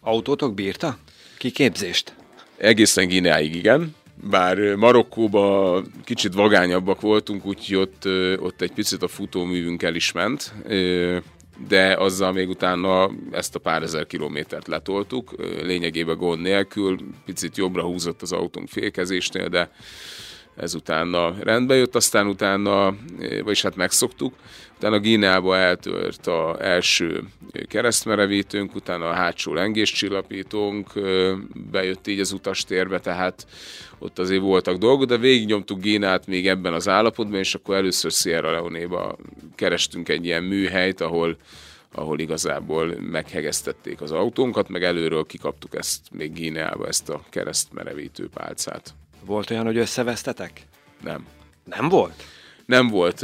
Autótok 0.00 0.54
bírta? 0.54 0.98
Kiképzést? 1.38 2.14
Egészen 2.56 3.08
Gineáig 3.08 3.54
igen. 3.54 3.94
Bár 4.22 4.74
Marokkóban 4.74 5.92
kicsit 6.04 6.34
vagányabbak 6.34 7.00
voltunk, 7.00 7.46
úgyhogy 7.46 7.76
ott, 7.76 8.06
ott 8.40 8.60
egy 8.60 8.72
picit 8.72 9.02
a 9.02 9.08
futóművünk 9.08 9.82
el 9.82 9.94
is 9.94 10.12
ment 10.12 10.54
de 11.68 11.94
azzal 11.94 12.32
még 12.32 12.48
utána 12.48 13.10
ezt 13.30 13.54
a 13.54 13.58
pár 13.58 13.82
ezer 13.82 14.06
kilométert 14.06 14.66
letoltuk, 14.68 15.32
lényegében 15.62 16.16
gond 16.16 16.40
nélkül, 16.40 16.98
picit 17.24 17.56
jobbra 17.56 17.82
húzott 17.82 18.22
az 18.22 18.32
autónk 18.32 18.68
fékezésnél, 18.68 19.48
de 19.48 19.70
ez 20.60 20.74
utána 20.74 21.34
rendbe 21.40 21.74
jött, 21.74 21.94
aztán 21.94 22.26
utána, 22.26 22.94
vagyis 23.18 23.62
hát 23.62 23.76
megszoktuk, 23.76 24.34
utána 24.76 24.98
Gíneába 24.98 25.56
eltört 25.56 26.26
a 26.26 26.56
első 26.60 27.22
keresztmerevítőnk, 27.68 28.74
utána 28.74 29.08
a 29.08 29.14
hátsó 29.14 29.54
lengéscsillapítónk 29.54 30.92
bejött 31.70 32.06
így 32.06 32.20
az 32.20 32.32
utastérbe, 32.32 33.00
tehát 33.00 33.46
ott 33.98 34.18
azért 34.18 34.40
voltak 34.40 34.76
dolgok, 34.76 35.08
de 35.08 35.16
végignyomtuk 35.16 35.80
Gínát 35.80 36.26
még 36.26 36.48
ebben 36.48 36.72
az 36.72 36.88
állapotban, 36.88 37.38
és 37.38 37.54
akkor 37.54 37.74
először 37.74 38.10
Sierra 38.10 38.50
Leone-ba 38.50 39.16
kerestünk 39.54 40.08
egy 40.08 40.24
ilyen 40.24 40.42
műhelyt, 40.42 41.00
ahol 41.00 41.36
ahol 41.92 42.18
igazából 42.18 42.94
meghegeztették 43.00 44.00
az 44.00 44.12
autónkat, 44.12 44.68
meg 44.68 44.84
előről 44.84 45.26
kikaptuk 45.26 45.74
ezt 45.74 46.00
még 46.12 46.32
Gíneába, 46.32 46.86
ezt 46.86 47.08
a 47.08 47.22
keresztmerevítő 47.30 48.28
pálcát. 48.28 48.94
Volt 49.24 49.50
olyan, 49.50 49.64
hogy 49.64 49.76
összevesztetek? 49.76 50.66
Nem. 51.02 51.26
Nem 51.64 51.88
volt? 51.88 52.22
Nem 52.66 52.88
volt. 52.88 53.22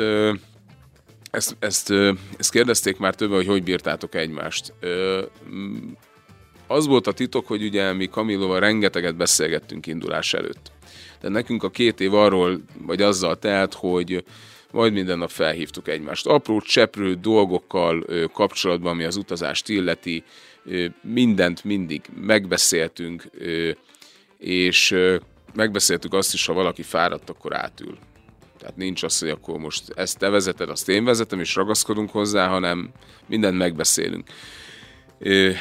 Ezt, 1.31 1.57
ezt, 1.59 1.91
ezt 2.37 2.51
kérdezték 2.51 2.99
már 2.99 3.15
többen, 3.15 3.37
hogy 3.37 3.47
hogy 3.47 3.63
bírtátok 3.63 4.15
egymást. 4.15 4.73
Az 6.67 6.87
volt 6.87 7.07
a 7.07 7.13
titok, 7.13 7.47
hogy 7.47 7.63
ugye 7.63 7.93
mi 7.93 8.07
Kamilóval 8.07 8.61
rengeteget 8.61 9.17
beszélgettünk 9.17 9.87
indulás 9.87 10.35
előtt. 10.35 10.73
De 11.21 11.29
nekünk 11.29 11.63
a 11.63 11.71
két 11.71 12.01
év 12.01 12.15
arról, 12.15 12.61
vagy 12.79 13.03
azzal 13.03 13.39
telt, 13.39 13.75
hogy 13.75 14.25
majd 14.71 14.93
minden 14.93 15.19
nap 15.19 15.31
felhívtuk 15.31 15.89
egymást. 15.89 16.27
Apró, 16.27 16.61
cseprő 16.61 17.15
dolgokkal 17.15 18.05
kapcsolatban, 18.33 18.93
ami 18.93 19.05
az 19.05 19.17
utazást 19.17 19.69
illeti, 19.69 20.25
mindent 21.03 21.65
mindig 21.65 22.03
megbeszéltünk, 22.21 23.31
és 24.39 24.95
megbeszéltük 25.57 26.15
azt 26.15 26.35
is, 26.35 26.47
ha 26.47 26.53
valaki 26.53 26.83
fáradt, 26.83 27.31
akkor 27.31 27.57
átül. 27.57 27.99
Tehát 28.59 28.77
nincs 28.77 29.03
az, 29.03 29.19
hogy 29.19 29.29
akkor 29.29 29.59
most 29.59 29.83
ezt 29.95 30.19
te 30.19 30.29
vezeted, 30.29 30.69
azt 30.69 30.89
én 30.89 31.05
vezetem, 31.05 31.41
és 31.41 31.55
ragaszkodunk 31.55 32.11
hozzá, 32.11 32.47
hanem 32.47 32.91
mindent 33.27 33.59
megbeszélünk. 33.59 34.29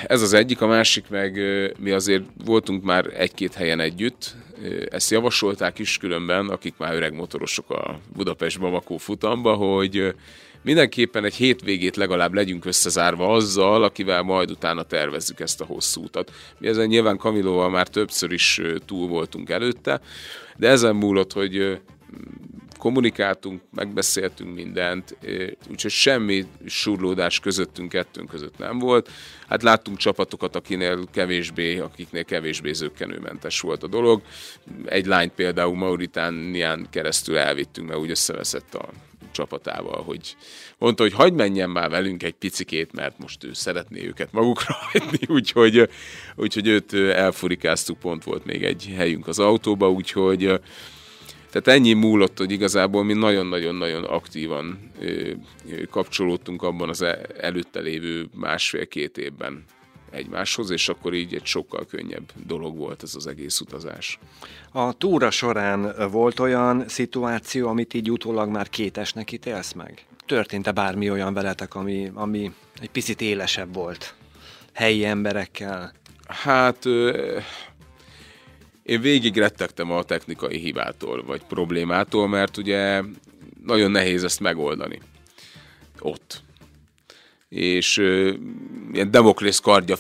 Ez 0.08 0.22
az 0.22 0.34
egyik, 0.34 0.62
a 0.62 0.68
másik 0.68 1.10
meg 1.10 1.40
mi 1.80 1.92
azért 1.92 2.24
voltunk 2.46 2.84
már 2.84 3.06
egy-két 3.14 3.54
helyen 3.54 3.80
együtt, 3.80 4.36
ezt 4.90 5.12
javasolták 5.12 5.80
is 5.80 5.98
különben, 5.98 6.50
akik 6.50 6.78
már 6.78 6.96
öreg 6.96 7.14
motorosok 7.14 7.70
a 7.70 8.00
Budapest-Bamako 8.14 8.98
futamba, 8.98 9.54
hogy 9.54 10.16
mindenképpen 10.66 11.26
egy 11.26 11.36
hétvégét 11.36 11.96
legalább 11.96 12.34
legyünk 12.34 12.66
összezárva 12.66 13.34
azzal, 13.34 13.84
akivel 13.84 14.22
majd 14.22 14.52
utána 14.52 14.84
tervezzük 14.84 15.40
ezt 15.40 15.62
a 15.62 15.66
hosszú 15.66 16.04
utat. 16.04 16.32
Mi 16.58 16.68
ezen 16.68 16.88
nyilván 16.88 17.18
Kamilóval 17.18 17.70
már 17.70 17.88
többször 17.88 18.32
is 18.32 18.62
túl 18.86 19.08
voltunk 19.08 19.50
előtte, 19.50 20.02
de 20.58 20.70
ezen 20.70 20.96
múlott, 20.96 21.34
hogy 21.34 21.80
kommunikáltunk, 22.80 23.62
megbeszéltünk 23.76 24.56
mindent, 24.56 25.18
úgyhogy 25.70 25.92
semmi 25.92 26.46
surlódás 26.66 27.40
közöttünk, 27.40 27.90
kettőnk 27.90 28.30
között 28.30 28.58
nem 28.58 28.80
volt. 28.80 29.10
Hát 29.48 29.64
láttunk 29.64 29.98
csapatokat, 29.98 30.56
akinél 30.56 31.06
kevésbé, 31.12 31.78
akiknél 31.78 32.24
kevésbé 32.24 32.74
zöggenőmentes 32.74 33.60
volt 33.60 33.84
a 33.84 33.88
dolog. 33.88 34.22
Egy 34.86 35.06
lányt 35.06 35.34
például 35.34 35.76
Mauritánián 35.76 36.88
keresztül 36.90 37.38
elvittünk, 37.38 37.88
mert 37.88 38.00
úgy 38.00 38.10
összeveszett 38.10 38.74
a 38.74 38.90
csapatával, 39.36 40.04
hogy 40.04 40.36
mondta, 40.78 41.04
hogy 41.04 41.14
hagyd 41.14 41.36
menjen 41.36 41.70
már 41.70 41.90
velünk 41.90 42.24
egy 42.24 42.34
picikét, 42.34 42.94
mert 42.94 43.20
most 43.20 43.44
ő 43.44 43.54
szeretné 43.54 44.06
őket 44.06 44.32
magukra 44.32 44.76
hagyni, 44.92 45.20
úgyhogy, 45.28 45.90
úgyhogy 46.36 46.68
őt 46.68 46.94
elfurikáztuk, 46.94 48.00
pont 48.00 48.24
volt 48.24 48.46
még 48.46 48.64
egy 48.64 48.94
helyünk 48.96 49.28
az 49.28 49.40
autóba, 49.40 49.92
úgyhogy 49.92 50.60
tehát 51.52 51.80
ennyi 51.80 51.94
múlott, 51.94 52.38
hogy 52.38 52.52
igazából 52.52 53.04
mi 53.04 53.14
nagyon-nagyon-nagyon 53.14 54.04
aktívan 54.04 54.92
kapcsolódtunk 55.90 56.62
abban 56.62 56.90
az 56.90 57.02
e, 57.02 57.22
előtte 57.38 57.80
lévő 57.80 58.28
másfél-két 58.34 59.18
évben 59.18 59.64
egymáshoz, 60.16 60.70
és 60.70 60.90
akkor 60.90 61.14
így 61.14 61.34
egy 61.34 61.46
sokkal 61.46 61.86
könnyebb 61.86 62.32
dolog 62.46 62.78
volt 62.78 63.04
ez 63.04 63.16
az 63.16 63.28
egész 63.28 63.60
utazás. 63.60 64.20
A 64.72 64.94
túra 64.94 65.32
során 65.32 66.10
volt 66.12 66.40
olyan 66.40 66.84
szituáció, 66.88 67.68
amit 67.68 67.94
így 67.94 68.12
utólag 68.12 68.50
már 68.50 68.70
kétesnek 68.70 69.32
ítélsz 69.32 69.74
meg? 69.74 70.06
történt-e 70.26 70.72
bármi 70.72 71.12
olyan 71.12 71.34
veletek, 71.34 71.76
ami, 71.76 72.12
ami 72.14 72.52
egy 72.80 72.90
picit 72.90 73.22
élesebb 73.22 73.74
volt? 73.74 74.16
Helyi 74.74 75.06
emberekkel? 75.06 75.94
Hát 76.28 76.86
én 78.84 79.02
végig 79.02 79.38
rettegtem 79.38 79.92
a 79.92 80.04
technikai 80.04 80.58
hibától, 80.58 81.24
vagy 81.24 81.42
problémától, 81.44 82.28
mert 82.28 82.58
ugye 82.58 83.02
nagyon 83.64 83.92
nehéz 83.92 84.24
ezt 84.24 84.40
megoldani 84.40 85.02
ott. 86.00 86.44
És 87.56 87.98
ilyen 88.94 89.12
Demoklész 89.12 89.60
kardja 89.60 89.96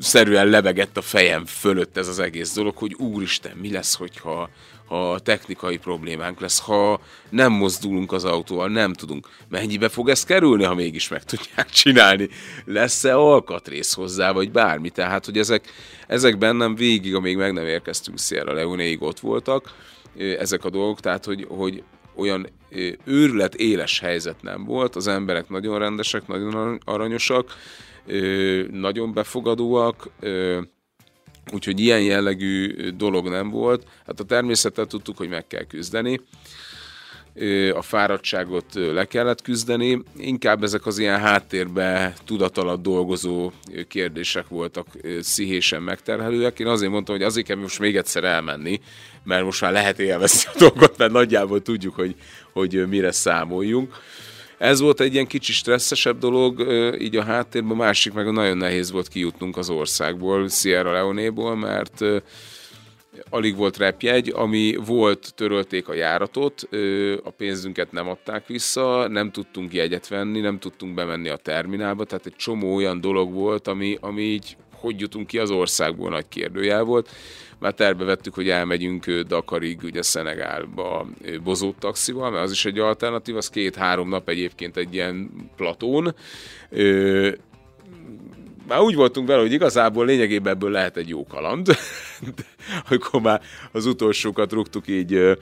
szerűen 0.00 0.46
lebegett 0.46 0.96
a 0.96 1.02
fejem 1.02 1.46
fölött 1.46 1.96
ez 1.96 2.08
az 2.08 2.18
egész 2.18 2.54
dolog, 2.54 2.76
hogy 2.76 2.94
úristen, 2.94 3.56
mi 3.56 3.72
lesz, 3.72 3.94
hogyha 3.94 4.50
ha 4.86 5.18
technikai 5.18 5.76
problémánk 5.76 6.40
lesz, 6.40 6.60
ha 6.60 7.00
nem 7.28 7.52
mozdulunk 7.52 8.12
az 8.12 8.24
autóval, 8.24 8.68
nem 8.68 8.92
tudunk. 8.92 9.28
Mennyibe 9.48 9.88
fog 9.88 10.08
ez 10.08 10.24
kerülni, 10.24 10.64
ha 10.64 10.74
mégis 10.74 11.08
meg 11.08 11.24
tudják 11.24 11.70
csinálni? 11.82 12.28
Lesz-e 12.64 13.16
alkatrész 13.16 13.92
hozzá, 13.92 14.32
vagy 14.32 14.50
bármi? 14.50 14.90
Tehát, 14.90 15.24
hogy 15.24 15.38
ezek, 15.38 15.72
ezek 16.06 16.38
bennem 16.38 16.74
végig, 16.74 17.14
amíg 17.14 17.36
meg 17.36 17.52
nem 17.52 17.66
érkeztünk 17.66 18.18
Sierra 18.18 18.52
Leoneig 18.52 19.02
ott 19.02 19.20
voltak, 19.20 19.74
ezek 20.38 20.64
a 20.64 20.70
dolgok, 20.70 21.00
tehát, 21.00 21.24
hogy, 21.24 21.46
hogy 21.48 21.82
olyan 22.14 22.48
őrület 23.04 23.54
éles 23.54 24.00
helyzet 24.00 24.42
nem 24.42 24.64
volt, 24.64 24.96
az 24.96 25.06
emberek 25.06 25.48
nagyon 25.48 25.78
rendesek, 25.78 26.26
nagyon 26.26 26.80
aranyosak, 26.84 27.56
nagyon 28.70 29.12
befogadóak, 29.12 30.08
úgyhogy 31.52 31.80
ilyen 31.80 32.02
jellegű 32.02 32.88
dolog 32.90 33.28
nem 33.28 33.50
volt. 33.50 33.86
Hát 34.06 34.20
a 34.20 34.24
természettel 34.24 34.86
tudtuk, 34.86 35.16
hogy 35.16 35.28
meg 35.28 35.46
kell 35.46 35.64
küzdeni, 35.64 36.20
a 37.74 37.82
fáradtságot 37.82 38.64
le 38.74 39.04
kellett 39.04 39.42
küzdeni, 39.42 40.02
inkább 40.16 40.62
ezek 40.62 40.86
az 40.86 40.98
ilyen 40.98 41.18
háttérbe 41.18 42.14
tudat 42.24 42.58
alatt 42.58 42.82
dolgozó 42.82 43.52
kérdések 43.88 44.48
voltak 44.48 44.86
szihésen 45.20 45.82
megterhelőek. 45.82 46.58
Én 46.58 46.66
azért 46.66 46.90
mondtam, 46.90 47.16
hogy 47.16 47.24
azért 47.24 47.46
kell 47.46 47.56
most 47.56 47.78
még 47.78 47.96
egyszer 47.96 48.24
elmenni, 48.24 48.80
mert 49.24 49.44
most 49.44 49.60
már 49.60 49.72
lehet 49.72 49.98
élvezni 49.98 50.50
a 50.54 50.58
dolgot, 50.58 50.98
mert 50.98 51.12
nagyjából 51.12 51.62
tudjuk, 51.62 51.94
hogy, 51.94 52.14
hogy 52.52 52.88
mire 52.88 53.10
számoljunk. 53.10 53.94
Ez 54.58 54.80
volt 54.80 55.00
egy 55.00 55.12
ilyen 55.12 55.26
kicsi 55.26 55.52
stresszesebb 55.52 56.18
dolog, 56.18 56.66
így 57.00 57.16
a 57.16 57.24
háttérben, 57.24 57.76
másik 57.76 58.12
meg 58.12 58.32
nagyon 58.32 58.56
nehéz 58.56 58.90
volt 58.90 59.08
kijutnunk 59.08 59.56
az 59.56 59.70
országból, 59.70 60.48
Sierra 60.48 60.92
Leone-ból, 60.92 61.56
mert 61.56 62.04
alig 63.30 63.56
volt 63.56 63.76
repjegy, 63.76 64.32
ami 64.34 64.76
volt, 64.84 65.32
törölték 65.34 65.88
a 65.88 65.94
járatot, 65.94 66.68
a 67.24 67.30
pénzünket 67.30 67.92
nem 67.92 68.08
adták 68.08 68.46
vissza, 68.46 69.08
nem 69.08 69.30
tudtunk 69.30 69.72
jegyet 69.72 70.08
venni, 70.08 70.40
nem 70.40 70.58
tudtunk 70.58 70.94
bemenni 70.94 71.28
a 71.28 71.36
terminálba, 71.36 72.04
tehát 72.04 72.26
egy 72.26 72.36
csomó 72.36 72.74
olyan 72.74 73.00
dolog 73.00 73.32
volt, 73.32 73.68
ami, 73.68 73.98
ami 74.00 74.22
így 74.22 74.56
hogy 74.80 75.00
jutunk 75.00 75.26
ki 75.26 75.38
az 75.38 75.50
országból 75.50 76.10
nagy 76.10 76.28
kérdőjel 76.28 76.82
volt. 76.82 77.08
Már 77.58 77.74
terve 77.74 78.04
vettük, 78.04 78.34
hogy 78.34 78.48
elmegyünk 78.48 79.10
Dakarig, 79.10 79.82
ugye 79.82 80.02
Szenegálba 80.02 81.06
bozót 81.42 81.78
taxival, 81.78 82.30
mert 82.30 82.44
az 82.44 82.50
is 82.50 82.64
egy 82.64 82.78
alternatív, 82.78 83.36
az 83.36 83.48
két-három 83.48 84.08
nap 84.08 84.28
egyébként 84.28 84.76
egy 84.76 84.94
ilyen 84.94 85.30
platón. 85.56 86.14
Már 88.70 88.80
úgy 88.80 88.94
voltunk 88.94 89.26
vele, 89.26 89.40
hogy 89.40 89.52
igazából 89.52 90.06
lényegében 90.06 90.52
ebből 90.52 90.70
lehet 90.70 90.96
egy 90.96 91.08
jó 91.08 91.26
kaland, 91.26 91.68
amikor 92.88 93.20
már 93.20 93.40
az 93.72 93.86
utolsókat 93.86 94.52
rúgtuk 94.52 94.88
így 94.88 95.38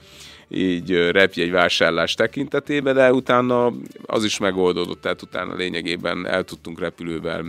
így 0.51 0.91
repjegy 0.93 1.51
vásárlás 1.51 2.13
tekintetében, 2.13 2.95
de 2.95 3.13
utána 3.13 3.73
az 4.05 4.23
is 4.23 4.37
megoldódott, 4.37 5.01
tehát 5.01 5.21
utána 5.21 5.55
lényegében 5.55 6.27
el 6.27 6.43
tudtunk 6.43 6.79
repülővel 6.79 7.45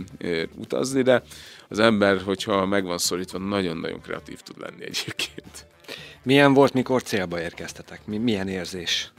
utazni, 0.55 1.01
de 1.01 1.23
az 1.67 1.79
ember, 1.79 2.21
hogyha 2.25 2.65
meg 2.65 2.85
van 2.85 2.97
szorítva, 2.97 3.37
nagyon-nagyon 3.37 4.01
kreatív 4.01 4.39
tud 4.39 4.59
lenni 4.59 4.83
egyébként. 4.83 5.65
Milyen 6.23 6.53
volt, 6.53 6.73
mikor 6.73 7.03
célba 7.03 7.41
érkeztetek? 7.41 8.01
Milyen 8.05 8.47
érzés? 8.47 9.11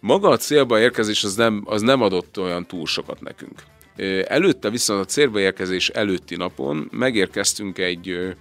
Maga 0.00 0.28
a 0.28 0.36
célba 0.36 0.80
érkezés 0.80 1.24
az 1.24 1.34
nem, 1.34 1.62
az 1.64 1.82
nem 1.82 2.02
adott 2.02 2.38
olyan 2.38 2.66
túl 2.66 2.86
sokat 2.86 3.20
nekünk. 3.20 3.62
Előtte 4.24 4.70
viszont 4.70 5.00
a 5.00 5.04
célba 5.04 5.40
érkezés 5.40 5.88
előtti 5.88 6.36
napon 6.36 6.88
megérkeztünk 6.92 7.78
egy 7.78 8.34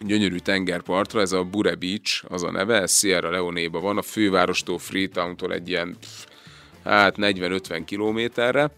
gyönyörű 0.00 0.36
tengerpartra, 0.36 1.20
ez 1.20 1.32
a 1.32 1.44
Bure 1.44 1.74
Beach, 1.74 2.24
az 2.28 2.42
a 2.42 2.50
neve, 2.50 2.80
ez 2.80 2.98
Sierra 2.98 3.30
Leone-ba 3.30 3.80
van, 3.80 3.98
a 3.98 4.02
fővárostól 4.02 4.78
Freetown-tól 4.78 5.52
egy 5.52 5.68
ilyen 5.68 5.96
hát 6.84 7.14
40-50 7.18 7.82
kilométerre, 7.84 8.70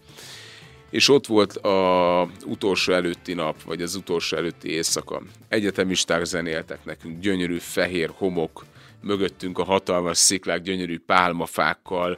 és 0.89 1.09
ott 1.09 1.27
volt 1.27 1.55
a 1.55 2.29
utolsó 2.45 2.93
előtti 2.93 3.33
nap, 3.33 3.63
vagy 3.63 3.81
az 3.81 3.95
utolsó 3.95 4.37
előtti 4.37 4.69
éjszaka. 4.69 5.21
Egyetemisták 5.47 6.25
zenéltek 6.25 6.85
nekünk, 6.85 7.19
gyönyörű 7.19 7.57
fehér 7.57 8.11
homok, 8.13 8.65
mögöttünk 9.01 9.57
a 9.57 9.63
hatalmas 9.63 10.17
sziklák, 10.17 10.61
gyönyörű 10.61 10.99
pálmafákkal, 11.05 12.17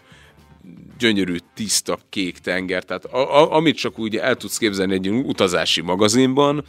gyönyörű, 0.98 1.36
tiszta, 1.54 2.00
kék 2.10 2.38
tenger, 2.38 2.84
tehát 2.84 3.06
a, 3.06 3.42
a, 3.42 3.56
amit 3.56 3.78
csak 3.78 4.00
úgy 4.00 4.18
el 4.18 4.36
tudsz 4.36 4.58
képzelni 4.58 4.94
egy 4.94 5.10
utazási 5.10 5.82
magazinban, 5.82 6.66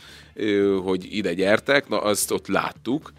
hogy 0.85 1.17
ide 1.17 1.35
gyertek, 1.35 1.89
na 1.89 2.01
azt 2.01 2.31
ott 2.31 2.47
láttuk, 2.47 3.13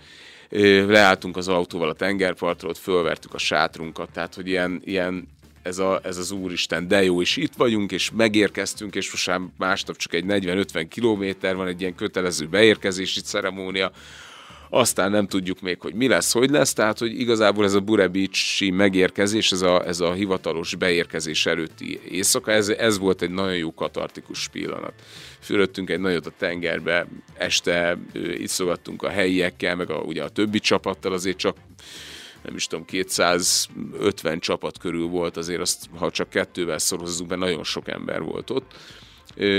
leálltunk 0.87 1.37
az 1.37 1.47
autóval 1.47 1.89
a 1.89 1.93
tengerpartra, 1.93 2.69
ott 2.69 2.77
fölvertük 2.77 3.33
a 3.33 3.37
sátrunkat, 3.37 4.11
tehát 4.11 4.35
hogy 4.35 4.47
ilyen, 4.47 4.81
ilyen 4.85 5.27
ez, 5.63 5.77
a, 5.79 5.99
ez 6.03 6.17
az 6.17 6.31
úristen, 6.31 6.87
de 6.87 7.03
jó, 7.03 7.21
és 7.21 7.37
itt 7.37 7.53
vagyunk, 7.53 7.91
és 7.91 8.11
megérkeztünk, 8.11 8.95
és 8.95 9.11
most 9.11 9.27
már 9.27 9.39
másnap 9.57 9.97
csak 9.97 10.13
egy 10.13 10.23
40-50 10.27 10.85
kilométer 10.89 11.55
van, 11.55 11.67
egy 11.67 11.81
ilyen 11.81 11.95
kötelező 11.95 12.47
beérkezési 12.47 13.21
ceremónia, 13.21 13.91
aztán 14.75 15.11
nem 15.11 15.27
tudjuk 15.27 15.61
még, 15.61 15.81
hogy 15.81 15.93
mi 15.93 16.07
lesz, 16.07 16.31
hogy 16.31 16.49
lesz, 16.49 16.73
tehát 16.73 16.99
hogy 16.99 17.19
igazából 17.19 17.65
ez 17.65 17.73
a 17.73 17.79
Burebicsi 17.79 18.71
megérkezés, 18.71 19.51
ez 19.51 19.61
a, 19.61 19.87
ez 19.87 19.99
a 19.99 20.13
hivatalos 20.13 20.75
beérkezés 20.75 21.45
előtti 21.45 21.99
éjszaka, 22.09 22.51
ez, 22.51 22.69
ez 22.69 22.97
volt 22.97 23.21
egy 23.21 23.29
nagyon 23.29 23.55
jó 23.55 23.73
katartikus 23.73 24.47
pillanat. 24.47 24.93
Fülöttünk 25.39 25.89
egy 25.89 25.99
nagyot 25.99 26.25
a 26.25 26.31
tengerbe, 26.37 27.07
este 27.37 27.97
iszogattunk 28.37 29.03
a 29.03 29.09
helyiekkel, 29.09 29.75
meg 29.75 29.89
a, 29.89 29.97
ugye 29.97 30.23
a 30.23 30.29
többi 30.29 30.59
csapattal, 30.59 31.13
azért 31.13 31.37
csak 31.37 31.57
nem 32.43 32.55
is 32.55 32.67
tudom, 32.67 32.85
250 32.85 34.39
csapat 34.39 34.77
körül 34.77 35.07
volt, 35.07 35.37
azért 35.37 35.61
azt, 35.61 35.89
ha 35.95 36.11
csak 36.11 36.29
kettővel 36.29 36.77
szorozzunk 36.77 37.29
be, 37.29 37.35
nagyon 37.35 37.63
sok 37.63 37.87
ember 37.87 38.21
volt 38.21 38.49
ott 38.49 38.75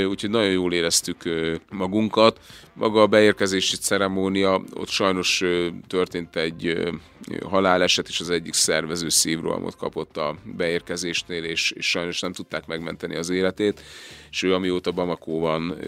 úgyhogy 0.09 0.31
nagyon 0.31 0.51
jól 0.51 0.73
éreztük 0.73 1.23
magunkat. 1.71 2.41
Maga 2.73 3.03
a 3.03 3.07
beérkezési 3.07 3.77
ceremónia, 3.77 4.63
ott 4.75 4.89
sajnos 4.89 5.43
történt 5.87 6.37
egy 6.37 6.89
haláleset, 7.45 8.09
és 8.09 8.21
az 8.21 8.31
egyik 8.31 8.53
szervező 8.53 9.09
szívrohamot 9.09 9.77
kapott 9.77 10.17
a 10.17 10.37
beérkezésnél, 10.57 11.45
és, 11.45 11.71
és 11.71 11.89
sajnos 11.89 12.21
nem 12.21 12.33
tudták 12.33 12.67
megmenteni 12.67 13.17
az 13.17 13.31
életét, 13.31 13.83
és 14.31 14.43
ő 14.43 14.55
amióta 14.55 14.91
Bamakóban 14.91 15.79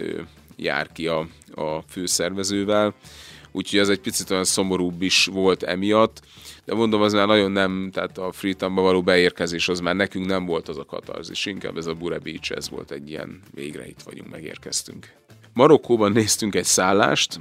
jár 0.55 0.91
ki 0.91 1.07
a, 1.07 1.27
a 1.55 1.81
főszervezővel, 1.89 2.93
úgyhogy 3.57 3.79
ez 3.79 3.89
egy 3.89 3.99
picit 3.99 4.29
olyan 4.29 4.43
szomorúbb 4.43 5.01
is 5.01 5.25
volt 5.25 5.63
emiatt, 5.63 6.21
de 6.65 6.73
mondom, 6.73 7.01
az 7.01 7.13
már 7.13 7.27
nagyon 7.27 7.51
nem, 7.51 7.89
tehát 7.93 8.17
a 8.17 8.31
Freetownba 8.31 8.81
való 8.81 9.01
beérkezés 9.01 9.69
az 9.69 9.79
már 9.79 9.95
nekünk 9.95 10.25
nem 10.25 10.45
volt 10.45 10.67
az 10.69 10.77
a 10.77 10.85
katarzis, 10.85 11.45
inkább 11.45 11.77
ez 11.77 11.85
a 11.85 11.93
Bure 11.93 12.19
Beach, 12.19 12.51
ez 12.55 12.69
volt 12.69 12.91
egy 12.91 13.09
ilyen, 13.09 13.41
végre 13.53 13.87
itt 13.87 14.01
vagyunk, 14.01 14.29
megérkeztünk. 14.29 15.11
Marokkóban 15.53 16.11
néztünk 16.11 16.55
egy 16.55 16.63
szállást, 16.63 17.39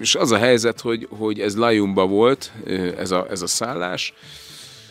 és 0.00 0.14
az 0.14 0.30
a 0.30 0.38
helyzet, 0.38 0.80
hogy, 0.80 1.08
hogy 1.10 1.40
ez 1.40 1.56
Lajumba 1.56 2.06
volt, 2.06 2.52
ez 2.96 3.10
a, 3.10 3.26
ez 3.30 3.42
a 3.42 3.46
szállás, 3.46 4.14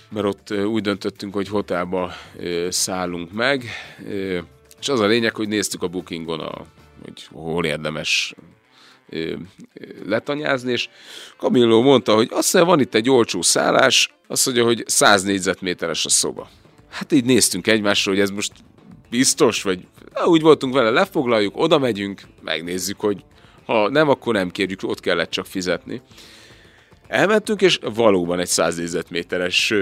mert 0.09 0.25
ott 0.25 0.51
úgy 0.51 0.81
döntöttünk, 0.81 1.33
hogy 1.33 1.47
hotelba 1.47 2.11
szállunk 2.69 3.31
meg, 3.31 3.63
és 4.79 4.89
az 4.89 4.99
a 4.99 5.05
lényeg, 5.05 5.35
hogy 5.35 5.47
néztük 5.47 5.83
a 5.83 5.87
bookingon, 5.87 6.39
a, 6.39 6.65
hogy 7.03 7.27
hol 7.31 7.65
érdemes 7.65 8.35
letanyázni, 10.05 10.71
és 10.71 10.89
Camillo 11.37 11.81
mondta, 11.81 12.15
hogy 12.15 12.27
azt 12.31 12.53
mondja, 12.53 12.71
van 12.71 12.81
itt 12.81 12.95
egy 12.95 13.09
olcsó 13.09 13.41
szállás, 13.41 14.13
azt 14.27 14.45
mondja, 14.45 14.63
hogy 14.63 14.83
100 14.87 15.23
négyzetméteres 15.23 16.05
a 16.05 16.09
szoba. 16.09 16.49
Hát 16.89 17.11
így 17.11 17.25
néztünk 17.25 17.67
egymásra, 17.67 18.11
hogy 18.11 18.21
ez 18.21 18.29
most 18.29 18.51
biztos, 19.09 19.61
vagy 19.61 19.87
na, 20.13 20.25
úgy 20.25 20.41
voltunk 20.41 20.73
vele, 20.73 20.89
lefoglaljuk, 20.89 21.57
oda 21.57 21.77
megyünk, 21.77 22.21
megnézzük, 22.41 22.99
hogy 22.99 23.23
ha 23.65 23.89
nem, 23.89 24.09
akkor 24.09 24.33
nem 24.33 24.49
kérjük, 24.49 24.83
ott 24.83 24.99
kellett 24.99 25.29
csak 25.29 25.45
fizetni. 25.45 26.01
Elmentünk, 27.07 27.61
és 27.61 27.79
valóban 27.93 28.39
egy 28.39 28.47
100 28.47 28.75
négyzetméteres 28.75 29.73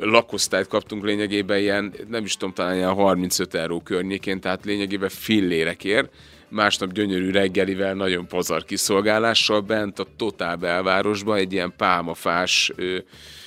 lakosztályt 0.00 0.66
kaptunk 0.66 1.04
lényegében 1.04 1.58
ilyen, 1.58 1.94
nem 2.08 2.24
is 2.24 2.36
tudom, 2.36 2.54
talán 2.54 2.76
ilyen 2.76 2.92
35 2.92 3.54
euró 3.54 3.80
környékén, 3.80 4.40
tehát 4.40 4.64
lényegében 4.64 5.08
fillérekért 5.08 6.12
másnap 6.50 6.92
gyönyörű 6.92 7.30
reggelivel, 7.30 7.94
nagyon 7.94 8.26
pazar 8.26 8.64
kiszolgálással 8.64 9.60
bent 9.60 9.98
a 9.98 10.06
Totál 10.16 10.56
belvárosban, 10.56 11.36
egy 11.36 11.52
ilyen 11.52 11.72
pálmafás 11.76 12.72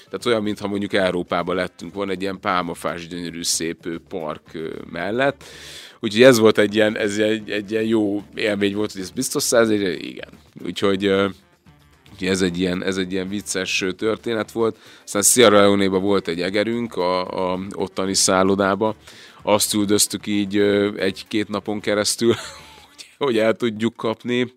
Tehát 0.09 0.25
olyan, 0.25 0.43
mintha 0.43 0.67
mondjuk 0.67 0.93
Európában 0.93 1.55
lettünk 1.55 1.93
volna 1.93 2.11
egy 2.11 2.21
ilyen 2.21 2.39
pálmafás 2.39 3.07
gyönyörű 3.07 3.43
szép 3.43 3.99
park 4.07 4.57
mellett. 4.91 5.43
Úgyhogy 5.99 6.23
ez 6.23 6.39
volt 6.39 6.57
egy 6.57 6.75
ilyen, 6.75 6.97
ez 6.97 7.17
egy, 7.17 7.49
egy 7.49 7.71
ilyen 7.71 7.83
jó 7.83 8.23
élmény 8.35 8.75
volt, 8.75 8.91
hogy 8.91 9.01
ez 9.01 9.09
biztos 9.09 9.43
száz, 9.43 9.69
igen. 9.69 10.29
Úgyhogy 10.65 11.13
ez 12.19 12.41
egy, 12.41 12.59
ilyen, 12.59 12.83
ez 12.83 12.97
egy 12.97 13.11
ilyen 13.11 13.27
vicces 13.27 13.85
történet 13.97 14.51
volt. 14.51 14.77
Aztán 15.03 15.21
Sierra 15.21 15.59
leone 15.59 15.87
volt 15.87 16.27
egy 16.27 16.41
egerünk 16.41 16.95
a, 16.95 17.53
a 17.53 17.59
ottani 17.71 18.13
szállodába. 18.13 18.95
Azt 19.41 19.73
üldöztük 19.73 20.27
így 20.27 20.57
egy-két 20.97 21.47
napon 21.47 21.79
keresztül, 21.79 22.35
hogy, 23.23 23.37
el 23.37 23.53
tudjuk 23.53 23.95
kapni. 23.95 24.53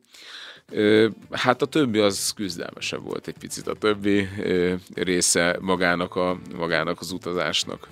Hát 1.30 1.62
a 1.62 1.66
többi 1.66 1.98
az 1.98 2.32
küzdelmesebb 2.36 3.02
volt 3.02 3.26
egy 3.28 3.38
picit, 3.38 3.66
a 3.66 3.74
többi 3.74 4.28
része 4.94 5.56
magának, 5.60 6.16
a, 6.16 6.38
magának 6.56 7.00
az 7.00 7.10
utazásnak. 7.10 7.88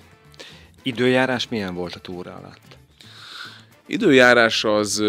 Időjárás 0.83 1.47
milyen 1.47 1.73
volt 1.73 1.95
a 1.95 1.99
túra 1.99 2.35
alatt? 2.35 2.77
Időjárás 3.87 4.63
az, 4.63 5.03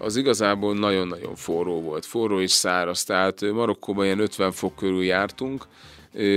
az 0.00 0.16
igazából 0.16 0.74
nagyon-nagyon 0.74 1.34
forró 1.34 1.80
volt, 1.80 2.06
forró 2.06 2.40
és 2.40 2.50
száraz, 2.50 3.04
tehát 3.04 3.40
Marokkóban 3.40 4.04
ilyen 4.04 4.20
50 4.20 4.52
fok 4.52 4.76
körül 4.76 5.04
jártunk, 5.04 5.66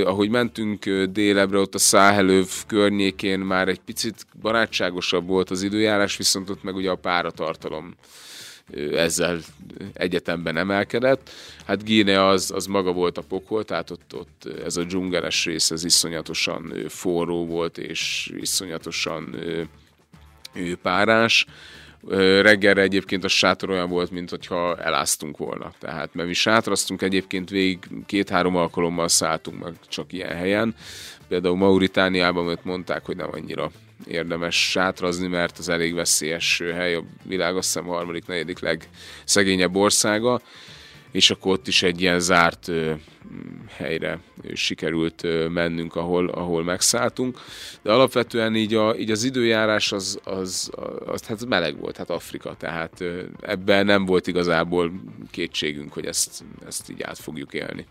ahogy 0.03 0.29
mentünk 0.29 0.85
délebre, 0.89 1.57
ott 1.57 1.75
a 1.75 1.79
Száhelőv 1.79 2.47
környékén 2.67 3.39
már 3.39 3.67
egy 3.67 3.79
picit 3.79 4.25
barátságosabb 4.41 5.27
volt 5.27 5.49
az 5.49 5.61
időjárás, 5.61 6.17
viszont 6.17 6.49
ott 6.49 6.63
meg 6.63 6.75
ugye 6.75 6.89
a 6.89 6.95
páratartalom 6.95 7.95
ezzel 8.93 9.39
egyetemben 9.93 10.57
emelkedett. 10.57 11.29
Hát 11.65 11.83
Gíne 11.83 12.25
az, 12.27 12.51
az 12.51 12.65
maga 12.65 12.91
volt 12.91 13.17
a 13.17 13.21
pokol, 13.21 13.63
tehát 13.63 13.89
ott, 13.89 14.15
ott 14.15 14.47
ez 14.65 14.77
a 14.77 14.83
dzsungeles 14.83 15.45
rész, 15.45 15.71
ez 15.71 15.83
iszonyatosan 15.83 16.73
forró 16.87 17.45
volt, 17.45 17.77
és 17.77 18.31
iszonyatosan 18.39 19.35
párás. 20.81 21.45
Reggelre 22.41 22.81
egyébként 22.81 23.23
a 23.23 23.27
sátor 23.27 23.69
olyan 23.69 23.89
volt, 23.89 24.11
mint 24.11 24.29
hogyha 24.29 24.77
eláztunk 24.77 25.37
volna. 25.37 25.71
Tehát, 25.79 26.13
mert 26.13 26.27
mi 26.27 26.33
sátraztunk 26.33 27.01
egyébként 27.01 27.49
végig 27.49 27.79
két-három 28.05 28.55
alkalommal 28.55 29.07
szálltunk 29.07 29.63
meg 29.63 29.73
csak 29.87 30.13
ilyen 30.13 30.35
helyen. 30.35 30.75
Például 31.27 31.55
Mauritániában, 31.55 32.59
mondták, 32.63 33.05
hogy 33.05 33.15
nem 33.15 33.29
annyira 33.31 33.71
érdemes 34.07 34.69
sátrazni, 34.69 35.27
mert 35.27 35.57
az 35.57 35.69
elég 35.69 35.93
veszélyes 35.93 36.61
hely, 36.73 36.95
a 36.95 37.03
világ 37.23 37.55
azt 37.55 37.73
hiszem 37.73 37.85
harmadik, 37.85 38.25
negyedik 38.25 38.59
legszegényebb 38.59 39.75
országa, 39.75 40.41
és 41.11 41.29
akkor 41.29 41.51
ott 41.51 41.67
is 41.67 41.83
egy 41.83 42.01
ilyen 42.01 42.19
zárt 42.19 42.67
ö, 42.67 42.93
helyre 43.69 44.19
sikerült 44.53 45.23
ö, 45.23 45.47
mennünk, 45.47 45.95
ahol, 45.95 46.29
ahol 46.29 46.63
megszálltunk. 46.63 47.39
De 47.81 47.91
alapvetően 47.91 48.55
így, 48.55 48.73
a, 48.73 48.95
így 48.95 49.11
az 49.11 49.23
időjárás 49.23 49.91
az, 49.91 50.19
az, 50.23 50.71
az, 51.05 51.25
hát 51.25 51.45
meleg 51.45 51.79
volt, 51.79 51.97
hát 51.97 52.09
Afrika, 52.09 52.55
tehát 52.57 53.03
ebben 53.41 53.85
nem 53.85 54.05
volt 54.05 54.27
igazából 54.27 54.91
kétségünk, 55.31 55.93
hogy 55.93 56.05
ezt, 56.05 56.43
ezt 56.67 56.89
így 56.89 57.01
át 57.01 57.17
fogjuk 57.19 57.53
élni. 57.53 57.85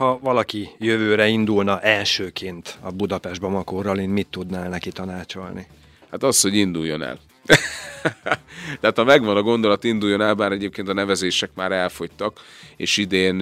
Ha 0.00 0.18
valaki 0.22 0.68
jövőre 0.78 1.28
indulna 1.28 1.80
elsőként 1.80 2.78
a 2.80 2.90
Budapest 2.90 3.40
Bamako 3.40 3.82
Rallin, 3.82 4.08
mit 4.08 4.26
tudnál 4.26 4.68
neki 4.68 4.90
tanácsolni? 4.90 5.66
Hát 6.10 6.22
az, 6.22 6.40
hogy 6.40 6.54
induljon 6.54 7.02
el. 7.02 7.18
Tehát 8.80 8.96
ha 8.96 9.04
megvan 9.04 9.36
a 9.36 9.42
gondolat, 9.42 9.84
induljon 9.84 10.20
el, 10.20 10.34
bár 10.34 10.52
egyébként 10.52 10.88
a 10.88 10.92
nevezések 10.92 11.50
már 11.54 11.72
elfogytak, 11.72 12.40
és 12.76 12.96
idén 12.96 13.38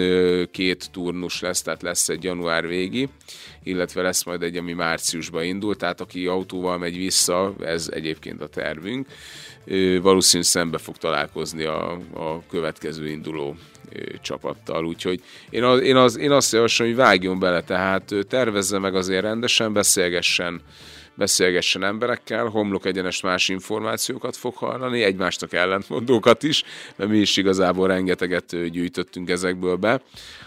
két 0.51 0.91
turnus 0.91 1.41
lesz, 1.41 1.63
tehát 1.63 1.83
lesz 1.83 2.09
egy 2.09 2.25
január 2.25 2.67
végi, 2.67 3.09
illetve 3.63 4.03
lesz 4.03 4.25
majd 4.25 4.43
egy, 4.43 4.57
ami 4.57 4.73
márciusban 4.73 5.45
indul, 5.45 5.77
tehát 5.77 6.01
aki 6.01 6.27
autóval 6.27 6.79
megy 6.79 6.97
vissza, 6.97 7.55
ez 7.61 7.89
egyébként 7.93 8.43
a 8.43 8.49
tervünk, 8.49 9.07
valószínűleg 10.03 10.51
szembe 10.51 10.79
fog 10.79 10.97
találkozni 10.97 11.65
a, 11.65 11.93
a 12.15 12.43
következő 12.51 13.09
induló 13.09 13.57
csapattal. 14.23 14.85
Úgyhogy 14.85 15.21
én, 15.51 15.63
az, 15.63 15.81
én, 15.81 15.97
az, 15.97 16.19
én 16.19 16.31
azt 16.31 16.53
javaslom, 16.53 16.89
hogy 16.89 16.97
vágjon 16.97 17.39
bele, 17.39 17.63
tehát 17.63 18.15
tervezze 18.29 18.79
meg 18.79 18.95
azért 18.95 19.23
rendesen, 19.23 19.73
beszélgessen 19.73 20.63
beszélgessen 21.19 21.85
emberekkel, 21.85 22.47
homlok 22.47 22.85
egyenes 22.85 23.21
más 23.21 23.49
információkat 23.49 24.37
fog 24.37 24.55
hallani, 24.55 25.03
egymástak 25.03 25.53
ellentmondókat 25.53 26.43
is, 26.43 26.65
mert 26.97 27.11
mi 27.11 27.19
is 27.19 27.37
igazából 27.37 27.87
rengeteget 27.87 28.71
gyűjtöttünk 28.71 29.31
ezekből 29.31 29.77
be, 29.77 30.01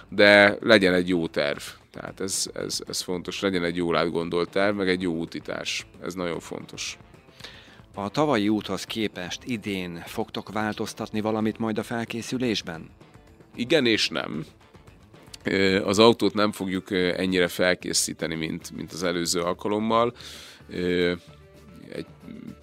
de 0.10 0.58
legyen 0.62 0.94
egy 0.94 1.08
jó 1.08 1.28
terv. 1.28 1.62
Tehát 1.92 2.20
ez, 2.20 2.50
ez, 2.54 2.80
ez 2.88 3.02
fontos, 3.02 3.42
legyen 3.42 3.64
egy 3.64 3.76
jól 3.76 3.98
átgondolt 3.98 4.50
terv, 4.50 4.76
meg 4.76 4.90
egy 4.90 5.02
jó 5.02 5.14
útítás. 5.14 5.86
Ez 6.04 6.14
nagyon 6.14 6.40
fontos. 6.40 6.98
A 7.94 8.10
tavalyi 8.10 8.50
úthoz 8.50 8.84
képest 8.84 9.44
idén 9.46 10.04
fogtok 10.06 10.52
változtatni 10.52 11.22
valamit 11.22 11.58
majd 11.58 11.78
a 11.78 11.84
felkészülésben? 11.84 12.90
Igen 13.56 13.86
és 13.86 14.10
nem. 14.10 14.46
Az 15.84 16.00
autót 16.00 16.34
nem 16.34 16.52
fogjuk 16.52 16.92
ennyire 16.92 17.48
felkészíteni, 17.48 18.36
mint, 18.36 18.72
mint 18.76 18.92
az 18.92 19.04
előző 19.04 19.40
alkalommal 19.40 20.14
egy 21.94 22.06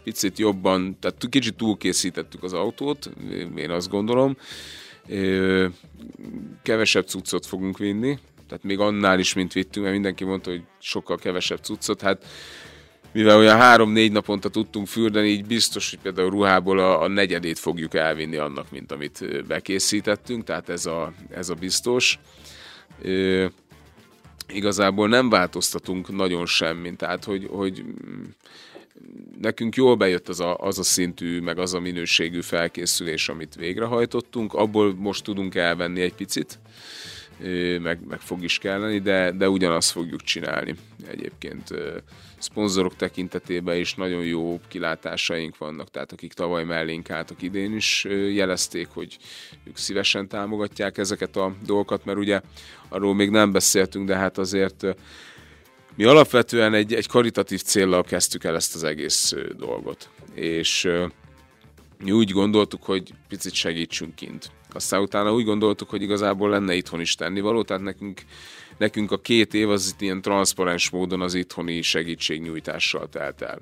picit 0.05 0.39
jobban, 0.39 0.97
tehát 1.01 1.29
kicsit 1.29 1.57
túlkészítettük 1.57 2.43
az 2.43 2.53
autót, 2.53 3.11
én 3.57 3.71
azt 3.71 3.91
gondolom. 3.91 4.37
Kevesebb 6.63 7.07
cuccot 7.07 7.47
fogunk 7.47 7.79
vinni, 7.79 8.19
tehát 8.49 8.65
még 8.65 8.79
annál 8.79 9.19
is, 9.19 9.35
mint 9.35 9.53
vittünk, 9.53 9.85
mert 9.85 9.93
mindenki 9.93 10.25
mondta, 10.25 10.51
hogy 10.51 10.63
sokkal 10.79 11.17
kevesebb 11.17 11.59
cuccot, 11.59 12.01
hát 12.01 12.27
mivel 13.13 13.37
olyan 13.37 13.57
három-négy 13.57 14.13
naponta 14.13 14.49
tudtunk 14.49 14.87
fürdeni, 14.87 15.29
így 15.29 15.47
biztos, 15.47 15.91
hogy 15.91 15.99
például 15.99 16.31
ruhából 16.31 16.79
a, 16.79 17.03
a 17.03 17.09
negyedét 17.09 17.59
fogjuk 17.59 17.95
elvinni 17.95 18.37
annak, 18.37 18.71
mint 18.71 18.93
amit 18.93 19.47
bekészítettünk, 19.47 20.45
tehát 20.45 20.69
ez 20.69 20.87
a, 20.87 21.13
ez 21.31 21.49
a 21.49 21.55
biztos 21.55 22.19
igazából 24.53 25.09
nem 25.09 25.29
változtatunk 25.29 26.09
nagyon 26.09 26.47
semmit, 26.47 26.97
tehát 26.97 27.25
hogy, 27.25 27.47
hogy 27.51 27.85
nekünk 29.41 29.77
jól 29.77 29.97
bejött 29.97 30.29
az 30.29 30.41
a, 30.41 30.57
az 30.57 30.79
a 30.79 30.83
szintű, 30.83 31.41
meg 31.41 31.59
az 31.59 31.75
a 31.75 31.81
minőségű 31.81 32.41
felkészülés, 32.41 33.29
amit 33.29 33.55
végrehajtottunk, 33.55 34.55
abból 34.55 34.95
most 34.95 35.25
tudunk 35.25 35.55
elvenni 35.55 36.01
egy 36.01 36.15
picit, 36.15 36.59
meg, 37.81 37.99
meg 38.09 38.21
fog 38.21 38.43
is 38.43 38.59
kelleni, 38.59 38.99
de, 38.99 39.31
de 39.31 39.49
ugyanazt 39.49 39.91
fogjuk 39.91 40.23
csinálni 40.23 40.75
egyébként. 41.07 41.75
Szponzorok 42.39 42.97
tekintetében 42.97 43.77
is 43.77 43.95
nagyon 43.95 44.25
jó 44.25 44.61
kilátásaink 44.69 45.59
vannak, 45.59 45.91
tehát 45.91 46.13
akik 46.13 46.33
tavaly 46.33 46.65
mellénk 46.65 47.11
álltak 47.11 47.43
idén 47.43 47.75
is 47.75 48.05
jelezték, 48.33 48.89
hogy 48.93 49.19
ők 49.65 49.77
szívesen 49.77 50.29
támogatják 50.29 50.99
ezeket 50.99 51.37
a 51.37 51.55
dolgokat, 51.67 52.05
mert 52.05 52.19
ugye 52.19 52.41
arról 52.89 53.15
még 53.15 53.31
nem 53.31 53.53
beszéltünk, 53.53 54.07
de 54.07 54.17
hát 54.17 54.39
azért 54.39 54.87
mi 55.95 56.05
alapvetően 56.05 56.75
egy, 56.75 56.95
egy 56.95 57.07
karitatív 57.07 57.63
céllal 57.63 58.03
kezdtük 58.03 58.45
el 58.45 58.55
ezt 58.55 58.75
az 58.75 58.85
egész 58.85 59.35
dolgot. 59.57 60.11
És 60.35 60.89
mi 62.05 62.11
úgy 62.11 62.31
gondoltuk, 62.31 62.83
hogy 62.83 63.13
picit 63.29 63.53
segítsünk 63.53 64.15
kint. 64.15 64.51
Aztán 64.73 65.01
utána 65.01 65.33
úgy 65.33 65.45
gondoltuk, 65.45 65.91
hogy 65.91 66.03
igazából 66.03 66.49
lenne 66.49 66.75
itthon 66.75 67.01
is 67.01 67.15
tennivaló, 67.15 67.63
tehát 67.63 67.83
nekünk, 67.83 68.21
nekünk 68.79 69.13
a 69.13 69.19
két 69.19 69.55
év 69.55 69.71
az 69.71 69.93
itt 69.93 70.01
ilyen 70.01 70.23
transzparens 70.23 70.91
módon 70.91 71.21
az 71.21 71.35
itthoni 71.35 71.83
segítségnyújtással 71.83 73.09
telt 73.09 73.43
el. 73.43 73.61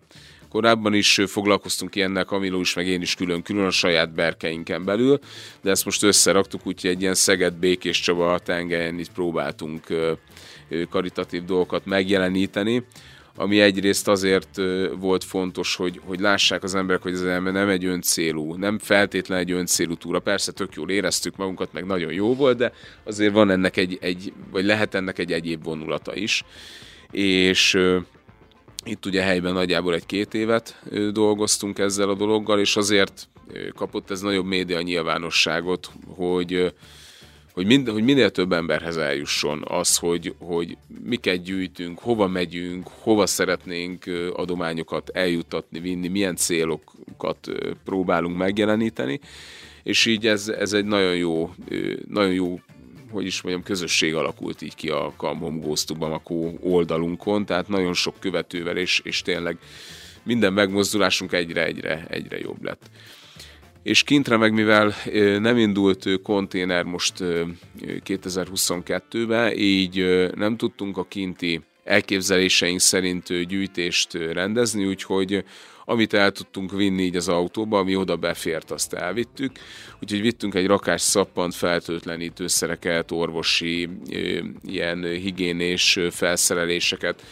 Korábban 0.48 0.94
is 0.94 1.20
foglalkoztunk 1.26 1.94
ilyennel, 1.94 2.24
Kamiló 2.24 2.60
is, 2.60 2.74
meg 2.74 2.86
én 2.86 3.00
is 3.00 3.14
külön-külön 3.14 3.66
a 3.66 3.70
saját 3.70 4.14
berkeinken 4.14 4.84
belül, 4.84 5.18
de 5.62 5.70
ezt 5.70 5.84
most 5.84 6.02
összeraktuk, 6.02 6.66
úgyhogy 6.66 6.90
egy 6.90 7.00
ilyen 7.00 7.14
Szeged 7.14 7.54
Békés 7.54 8.00
Csaba 8.00 8.38
tengelyen 8.38 8.98
itt 8.98 9.12
próbáltunk 9.12 9.86
karitatív 10.90 11.44
dolgokat 11.44 11.86
megjeleníteni, 11.86 12.84
ami 13.36 13.60
egyrészt 13.60 14.08
azért 14.08 14.60
volt 14.98 15.24
fontos, 15.24 15.76
hogy, 15.76 16.00
hogy 16.04 16.20
lássák 16.20 16.62
az 16.62 16.74
emberek, 16.74 17.02
hogy 17.02 17.12
ez 17.12 17.20
nem 17.20 17.68
egy 17.68 17.84
öncélú, 17.84 18.54
nem 18.54 18.78
feltétlen 18.78 19.38
egy 19.38 19.50
öncélú 19.50 19.94
túra. 19.94 20.18
Persze 20.18 20.52
tök 20.52 20.74
jól 20.74 20.90
éreztük 20.90 21.36
magunkat, 21.36 21.72
meg 21.72 21.86
nagyon 21.86 22.12
jó 22.12 22.34
volt, 22.34 22.56
de 22.56 22.72
azért 23.04 23.32
van 23.32 23.50
ennek 23.50 23.76
egy, 23.76 23.98
egy 24.00 24.32
vagy 24.50 24.64
lehet 24.64 24.94
ennek 24.94 25.18
egy 25.18 25.32
egyéb 25.32 25.64
vonulata 25.64 26.14
is. 26.14 26.44
És 27.10 27.78
itt 28.84 29.06
ugye 29.06 29.22
helyben 29.22 29.52
nagyjából 29.52 29.94
egy-két 29.94 30.34
évet 30.34 30.82
dolgoztunk 31.12 31.78
ezzel 31.78 32.08
a 32.08 32.14
dologgal, 32.14 32.60
és 32.60 32.76
azért 32.76 33.28
kapott 33.74 34.10
ez 34.10 34.20
nagyobb 34.20 34.46
média 34.46 34.80
nyilvánosságot, 34.80 35.90
hogy 36.06 36.72
hogy, 37.56 37.66
mind, 37.66 37.88
hogy 37.88 38.02
minél 38.02 38.30
több 38.30 38.52
emberhez 38.52 38.96
eljusson 38.96 39.64
az, 39.68 39.96
hogy, 39.96 40.34
hogy 40.38 40.76
miket 41.04 41.42
gyűjtünk, 41.42 41.98
hova 41.98 42.26
megyünk, 42.26 42.88
hova 42.88 43.26
szeretnénk 43.26 44.04
adományokat 44.32 45.08
eljutatni, 45.08 45.80
vinni, 45.80 46.08
milyen 46.08 46.36
célokat 46.36 47.48
próbálunk 47.84 48.36
megjeleníteni, 48.36 49.20
és 49.82 50.06
így 50.06 50.26
ez, 50.26 50.48
ez 50.48 50.72
egy 50.72 50.84
nagyon 50.84 51.16
jó, 51.16 51.54
nagyon 52.08 52.32
jó 52.32 52.60
hogy 53.10 53.26
is 53.26 53.42
mondjam, 53.42 53.64
közösség 53.64 54.14
alakult 54.14 54.62
így 54.62 54.74
ki 54.74 54.88
a 54.88 55.12
Goes 55.38 55.84
to 55.84 55.94
Bamako 55.94 56.52
oldalunkon, 56.60 57.46
tehát 57.46 57.68
nagyon 57.68 57.94
sok 57.94 58.14
követővel, 58.18 58.76
és, 58.76 59.00
és 59.04 59.22
tényleg 59.22 59.58
minden 60.22 60.52
megmozdulásunk 60.52 61.32
egyre-egyre 61.32 62.06
egyre 62.08 62.38
jobb 62.38 62.64
lett. 62.64 62.90
És 63.86 64.02
kintre 64.02 64.36
meg, 64.36 64.52
mivel 64.52 64.94
nem 65.38 65.56
indult 65.56 66.08
konténer 66.22 66.84
most 66.84 67.14
2022-ben, 67.80 69.52
így 69.58 70.26
nem 70.34 70.56
tudtunk 70.56 70.96
a 70.96 71.04
kinti 71.04 71.60
elképzeléseink 71.84 72.80
szerint 72.80 73.46
gyűjtést 73.46 74.12
rendezni, 74.12 74.86
úgyhogy 74.86 75.44
amit 75.84 76.14
el 76.14 76.30
tudtunk 76.30 76.72
vinni 76.72 77.02
így 77.02 77.16
az 77.16 77.28
autóba, 77.28 77.78
ami 77.78 77.96
oda 77.96 78.16
befért, 78.16 78.70
azt 78.70 78.92
elvittük. 78.92 79.58
Úgyhogy 80.02 80.20
vittünk 80.20 80.54
egy 80.54 80.66
rakás 80.66 81.00
szappant, 81.00 81.54
feltöltlenítőszereket, 81.54 83.10
orvosi, 83.10 83.88
ilyen 84.64 85.02
higiénés 85.02 85.98
felszereléseket, 86.10 87.22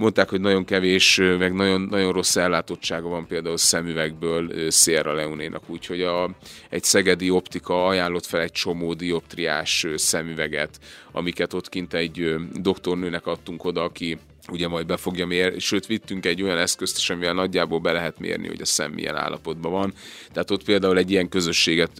mondták, 0.00 0.28
hogy 0.28 0.40
nagyon 0.40 0.64
kevés, 0.64 1.20
meg 1.38 1.52
nagyon, 1.52 1.80
nagyon 1.80 2.12
rossz 2.12 2.36
ellátottsága 2.36 3.08
van 3.08 3.26
például 3.26 3.56
szemüvegből 3.56 4.70
Sierra 4.70 5.12
Leone-nak, 5.12 5.62
úgyhogy 5.66 6.02
a, 6.02 6.30
egy 6.68 6.84
szegedi 6.84 7.30
optika 7.30 7.86
ajánlott 7.86 8.26
fel 8.26 8.40
egy 8.40 8.52
csomó 8.52 8.94
dioptriás 8.94 9.86
szemüveget, 9.94 10.78
amiket 11.12 11.52
ott 11.52 11.68
kint 11.68 11.94
egy 11.94 12.34
doktornőnek 12.52 13.26
adtunk 13.26 13.64
oda, 13.64 13.82
aki 13.82 14.18
ugye 14.48 14.68
majd 14.68 14.86
be 14.86 14.96
fogja 14.96 15.26
mérni, 15.26 15.58
sőt 15.58 15.86
vittünk 15.86 16.26
egy 16.26 16.42
olyan 16.42 16.58
eszközt 16.58 16.96
is, 16.96 17.10
amivel 17.10 17.34
nagyjából 17.34 17.78
be 17.78 17.92
lehet 17.92 18.18
mérni, 18.18 18.48
hogy 18.48 18.60
a 18.60 18.66
szem 18.66 18.92
milyen 18.92 19.16
állapotban 19.16 19.72
van. 19.72 19.94
Tehát 20.32 20.50
ott 20.50 20.64
például 20.64 20.98
egy 20.98 21.10
ilyen 21.10 21.28
közösséget 21.28 21.92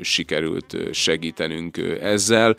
sikerült 0.00 0.76
segítenünk 0.92 1.76
ezzel, 2.00 2.56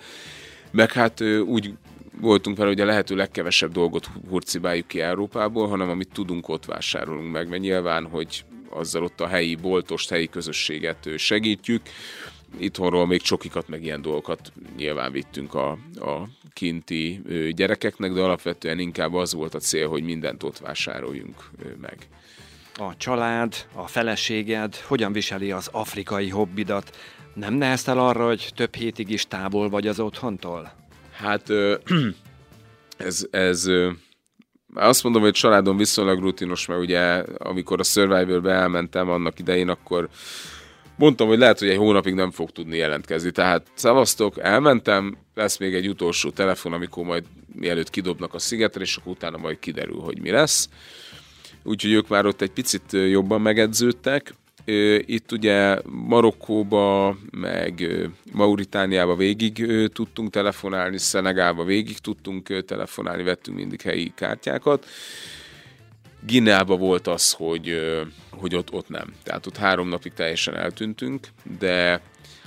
meg 0.71 0.91
hát 0.91 1.21
úgy 1.45 1.73
voltunk 2.19 2.57
vele, 2.57 2.69
hogy 2.69 2.81
a 2.81 2.85
lehető 2.85 3.15
legkevesebb 3.15 3.71
dolgot 3.71 4.09
hurcibáljuk 4.29 4.87
ki 4.87 5.01
Európából, 5.01 5.67
hanem 5.67 5.89
amit 5.89 6.09
tudunk, 6.13 6.49
ott 6.49 6.65
vásárolunk 6.65 7.31
meg, 7.31 7.49
mert 7.49 7.61
nyilván, 7.61 8.05
hogy 8.07 8.45
azzal 8.69 9.03
ott 9.03 9.21
a 9.21 9.27
helyi 9.27 9.55
boltost, 9.55 10.09
helyi 10.09 10.27
közösséget 10.27 11.09
segítjük. 11.17 11.81
Itthonról 12.57 13.07
még 13.07 13.21
csokikat, 13.21 13.67
meg 13.67 13.83
ilyen 13.83 14.01
dolgokat 14.01 14.51
nyilván 14.77 15.11
vittünk 15.11 15.53
a, 15.53 15.71
a 15.95 16.27
kinti 16.53 17.21
gyerekeknek, 17.55 18.13
de 18.13 18.21
alapvetően 18.21 18.79
inkább 18.79 19.13
az 19.13 19.33
volt 19.33 19.53
a 19.53 19.59
cél, 19.59 19.87
hogy 19.87 20.03
mindent 20.03 20.43
ott 20.43 20.57
vásároljunk 20.57 21.49
meg. 21.81 21.97
A 22.75 22.97
család, 22.97 23.55
a 23.73 23.87
feleséged 23.87 24.75
hogyan 24.75 25.11
viseli 25.11 25.51
az 25.51 25.69
afrikai 25.71 26.29
hobbidat? 26.29 26.97
Nem 27.33 27.53
neheztel 27.53 27.99
arra, 27.99 28.25
hogy 28.25 28.51
több 28.55 28.75
hétig 28.75 29.09
is 29.09 29.27
távol 29.27 29.69
vagy 29.69 29.87
az 29.87 29.99
otthontól? 29.99 30.78
Hát 31.19 31.49
ez, 32.97 33.27
ez 33.31 33.69
azt 34.73 35.03
mondom, 35.03 35.21
hogy 35.21 35.31
családom 35.31 35.77
viszonylag 35.77 36.19
rutinos, 36.19 36.65
mert 36.65 36.81
ugye 36.81 37.23
amikor 37.37 37.79
a 37.79 37.83
Survivor-be 37.83 38.51
elmentem 38.51 39.09
annak 39.09 39.39
idején, 39.39 39.69
akkor 39.69 40.09
mondtam, 40.95 41.27
hogy 41.27 41.37
lehet, 41.37 41.59
hogy 41.59 41.69
egy 41.69 41.77
hónapig 41.77 42.13
nem 42.13 42.31
fog 42.31 42.51
tudni 42.51 42.77
jelentkezni. 42.77 43.31
Tehát 43.31 43.67
szavaztok, 43.73 44.39
elmentem, 44.39 45.17
lesz 45.35 45.57
még 45.57 45.73
egy 45.73 45.87
utolsó 45.87 46.29
telefon, 46.29 46.73
amikor 46.73 47.05
majd 47.05 47.23
mielőtt 47.53 47.89
kidobnak 47.89 48.33
a 48.33 48.39
szigetre, 48.39 48.81
és 48.81 48.95
akkor 48.95 49.11
utána 49.11 49.37
majd 49.37 49.59
kiderül, 49.59 49.99
hogy 49.99 50.21
mi 50.21 50.31
lesz. 50.31 50.69
Úgyhogy 51.63 51.91
ők 51.91 52.07
már 52.07 52.25
ott 52.25 52.41
egy 52.41 52.51
picit 52.51 52.91
jobban 52.91 53.41
megedződtek. 53.41 54.33
Itt 55.05 55.31
ugye 55.31 55.77
Marokkóba, 55.85 57.17
meg 57.31 57.87
Mauritániába 58.31 59.15
végig 59.15 59.65
tudtunk 59.93 60.29
telefonálni, 60.29 60.97
Szenegába 60.97 61.63
végig 61.63 61.97
tudtunk 61.97 62.65
telefonálni, 62.65 63.23
vettünk 63.23 63.57
mindig 63.57 63.81
helyi 63.81 64.11
kártyákat. 64.15 64.85
Gineába 66.25 66.77
volt 66.77 67.07
az, 67.07 67.31
hogy, 67.33 67.79
hogy 68.31 68.55
ott, 68.55 68.71
ott 68.71 68.89
nem. 68.89 69.13
Tehát 69.23 69.45
ott 69.45 69.57
három 69.57 69.87
napig 69.87 70.13
teljesen 70.13 70.55
eltűntünk, 70.55 71.27
de 71.59 72.01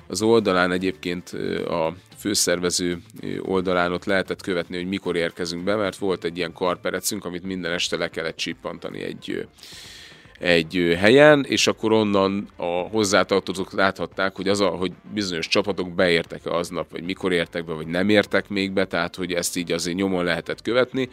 az 0.06 0.22
oldalán 0.22 0.72
egyébként 0.72 1.28
a 1.68 1.94
főszervező 2.16 3.02
oldalán 3.40 3.92
ott 3.92 4.04
lehetett 4.04 4.42
követni, 4.42 4.76
hogy 4.76 4.88
mikor 4.88 5.16
érkezünk 5.16 5.64
be, 5.64 5.76
mert 5.76 5.96
volt 5.96 6.24
egy 6.24 6.36
ilyen 6.36 6.52
karperecünk, 6.52 7.24
amit 7.24 7.42
minden 7.42 7.72
este 7.72 7.96
le 7.96 8.08
kellett 8.08 8.36
csippantani 8.36 9.02
egy 9.02 9.46
egy 10.42 10.96
helyen, 10.98 11.44
és 11.48 11.66
akkor 11.66 11.92
onnan 11.92 12.48
a 12.56 12.64
hozzátartozók 12.64 13.72
láthatták, 13.72 14.36
hogy 14.36 14.48
az 14.48 14.60
a, 14.60 14.68
hogy 14.68 14.92
bizonyos 15.14 15.48
csapatok 15.48 15.94
beértek-e 15.94 16.50
aznap, 16.50 16.90
vagy 16.90 17.02
mikor 17.02 17.32
értek 17.32 17.64
be, 17.64 17.72
vagy 17.72 17.86
nem 17.86 18.08
értek 18.08 18.48
még 18.48 18.72
be, 18.72 18.84
tehát 18.84 19.16
hogy 19.16 19.32
ezt 19.32 19.56
így 19.56 19.72
azért 19.72 19.96
nyomon 19.96 20.24
lehetett 20.24 20.62
követni, 20.62 21.08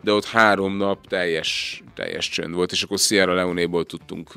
de 0.00 0.12
ott 0.12 0.24
három 0.24 0.76
nap 0.76 1.06
teljes, 1.06 1.82
teljes 1.94 2.28
csönd 2.28 2.54
volt, 2.54 2.72
és 2.72 2.82
akkor 2.82 2.98
Sierra 2.98 3.34
Leone-ból 3.34 3.84
tudtunk 3.84 4.32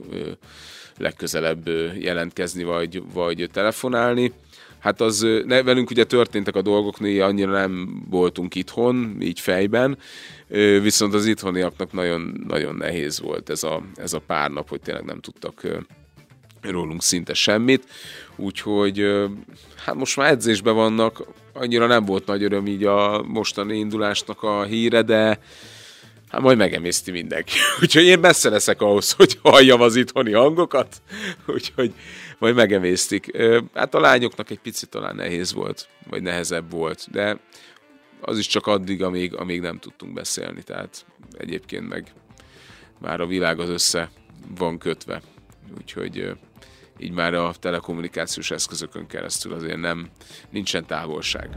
legközelebb 0.98 1.68
jelentkezni, 2.00 2.64
vagy, 2.64 3.04
vagy 3.14 3.50
telefonálni. 3.54 4.34
Hát 4.80 5.02
az, 5.02 5.28
ne, 5.46 5.64
velünk 5.64 5.90
ugye 5.90 6.04
történtek 6.04 6.56
a 6.56 6.62
dolgok, 6.62 7.00
mi 7.00 7.20
annyira 7.20 7.52
nem 7.52 8.04
voltunk 8.10 8.56
itthon, 8.56 9.18
így 9.20 9.40
fejben, 9.40 9.98
viszont 10.82 11.14
az 11.14 11.26
itthoniaknak 11.26 11.92
nagyon, 11.92 12.44
nagyon 12.48 12.76
nehéz 12.76 13.20
volt 13.20 13.50
ez 13.50 13.64
a, 13.64 13.82
ez 13.96 14.14
a 14.14 14.20
pár 14.20 14.52
nap, 14.52 14.70
hogy 14.70 14.82
tényleg 14.82 15.04
nem 15.04 15.20
tudtak 15.20 15.62
rólunk 16.62 17.04
szinte 17.04 17.34
semmit, 17.34 17.86
úgyhogy 18.36 19.26
hát 19.86 19.96
most 19.96 20.18
már 20.18 20.32
edzésben 20.32 20.76
vannak, 20.76 21.24
annyira 21.54 21.88
nem 21.88 22.06
volt 22.06 22.26
nagy 22.26 22.44
öröm 22.44 22.68
így 22.68 22.84
a 22.84 23.24
mostani 23.24 23.78
indulásnak 23.78 24.44
a 24.44 24.64
híre, 24.64 25.02
de 25.02 25.40
hát 26.30 26.42
majd 26.42 26.58
megemészti 26.58 27.12
mindenki. 27.12 27.54
Úgyhogy 27.82 28.06
én 28.06 28.20
messze 28.20 28.50
leszek 28.50 28.82
ahhoz, 28.82 29.12
hogy 29.12 29.40
halljam 29.42 29.82
az 29.82 29.96
itthoni 29.96 30.32
hangokat, 30.32 31.02
úgyhogy 31.46 31.94
majd 32.40 32.56
megemésztik. 32.56 33.38
Hát 33.74 33.96
a 33.96 34.00
lányoknak 34.00 34.50
egy 34.50 34.60
picit 34.60 34.90
talán 34.90 35.16
nehéz 35.16 35.54
volt, 35.54 35.88
vagy 36.10 36.22
nehezebb 36.22 36.72
volt, 36.72 37.08
de 37.12 37.40
az 38.22 38.38
is 38.38 38.48
csak 38.48 38.68
addig, 38.68 39.04
amíg, 39.04 39.36
amíg 39.36 39.62
nem 39.62 39.80
tudtunk 39.80 40.14
beszélni, 40.14 40.64
tehát 40.64 41.06
egyébként 41.38 41.88
meg 41.88 42.12
már 43.00 43.22
a 43.22 43.26
világ 43.26 43.60
az 43.60 43.70
össze 43.70 44.10
van 44.58 44.78
kötve, 44.78 45.22
úgyhogy 45.78 46.32
így 46.98 47.12
már 47.12 47.34
a 47.34 47.54
telekommunikációs 47.60 48.52
eszközökön 48.52 49.08
keresztül 49.08 49.54
azért 49.54 49.78
nem, 49.78 50.10
nincsen 50.50 50.86
távolság. 50.86 51.50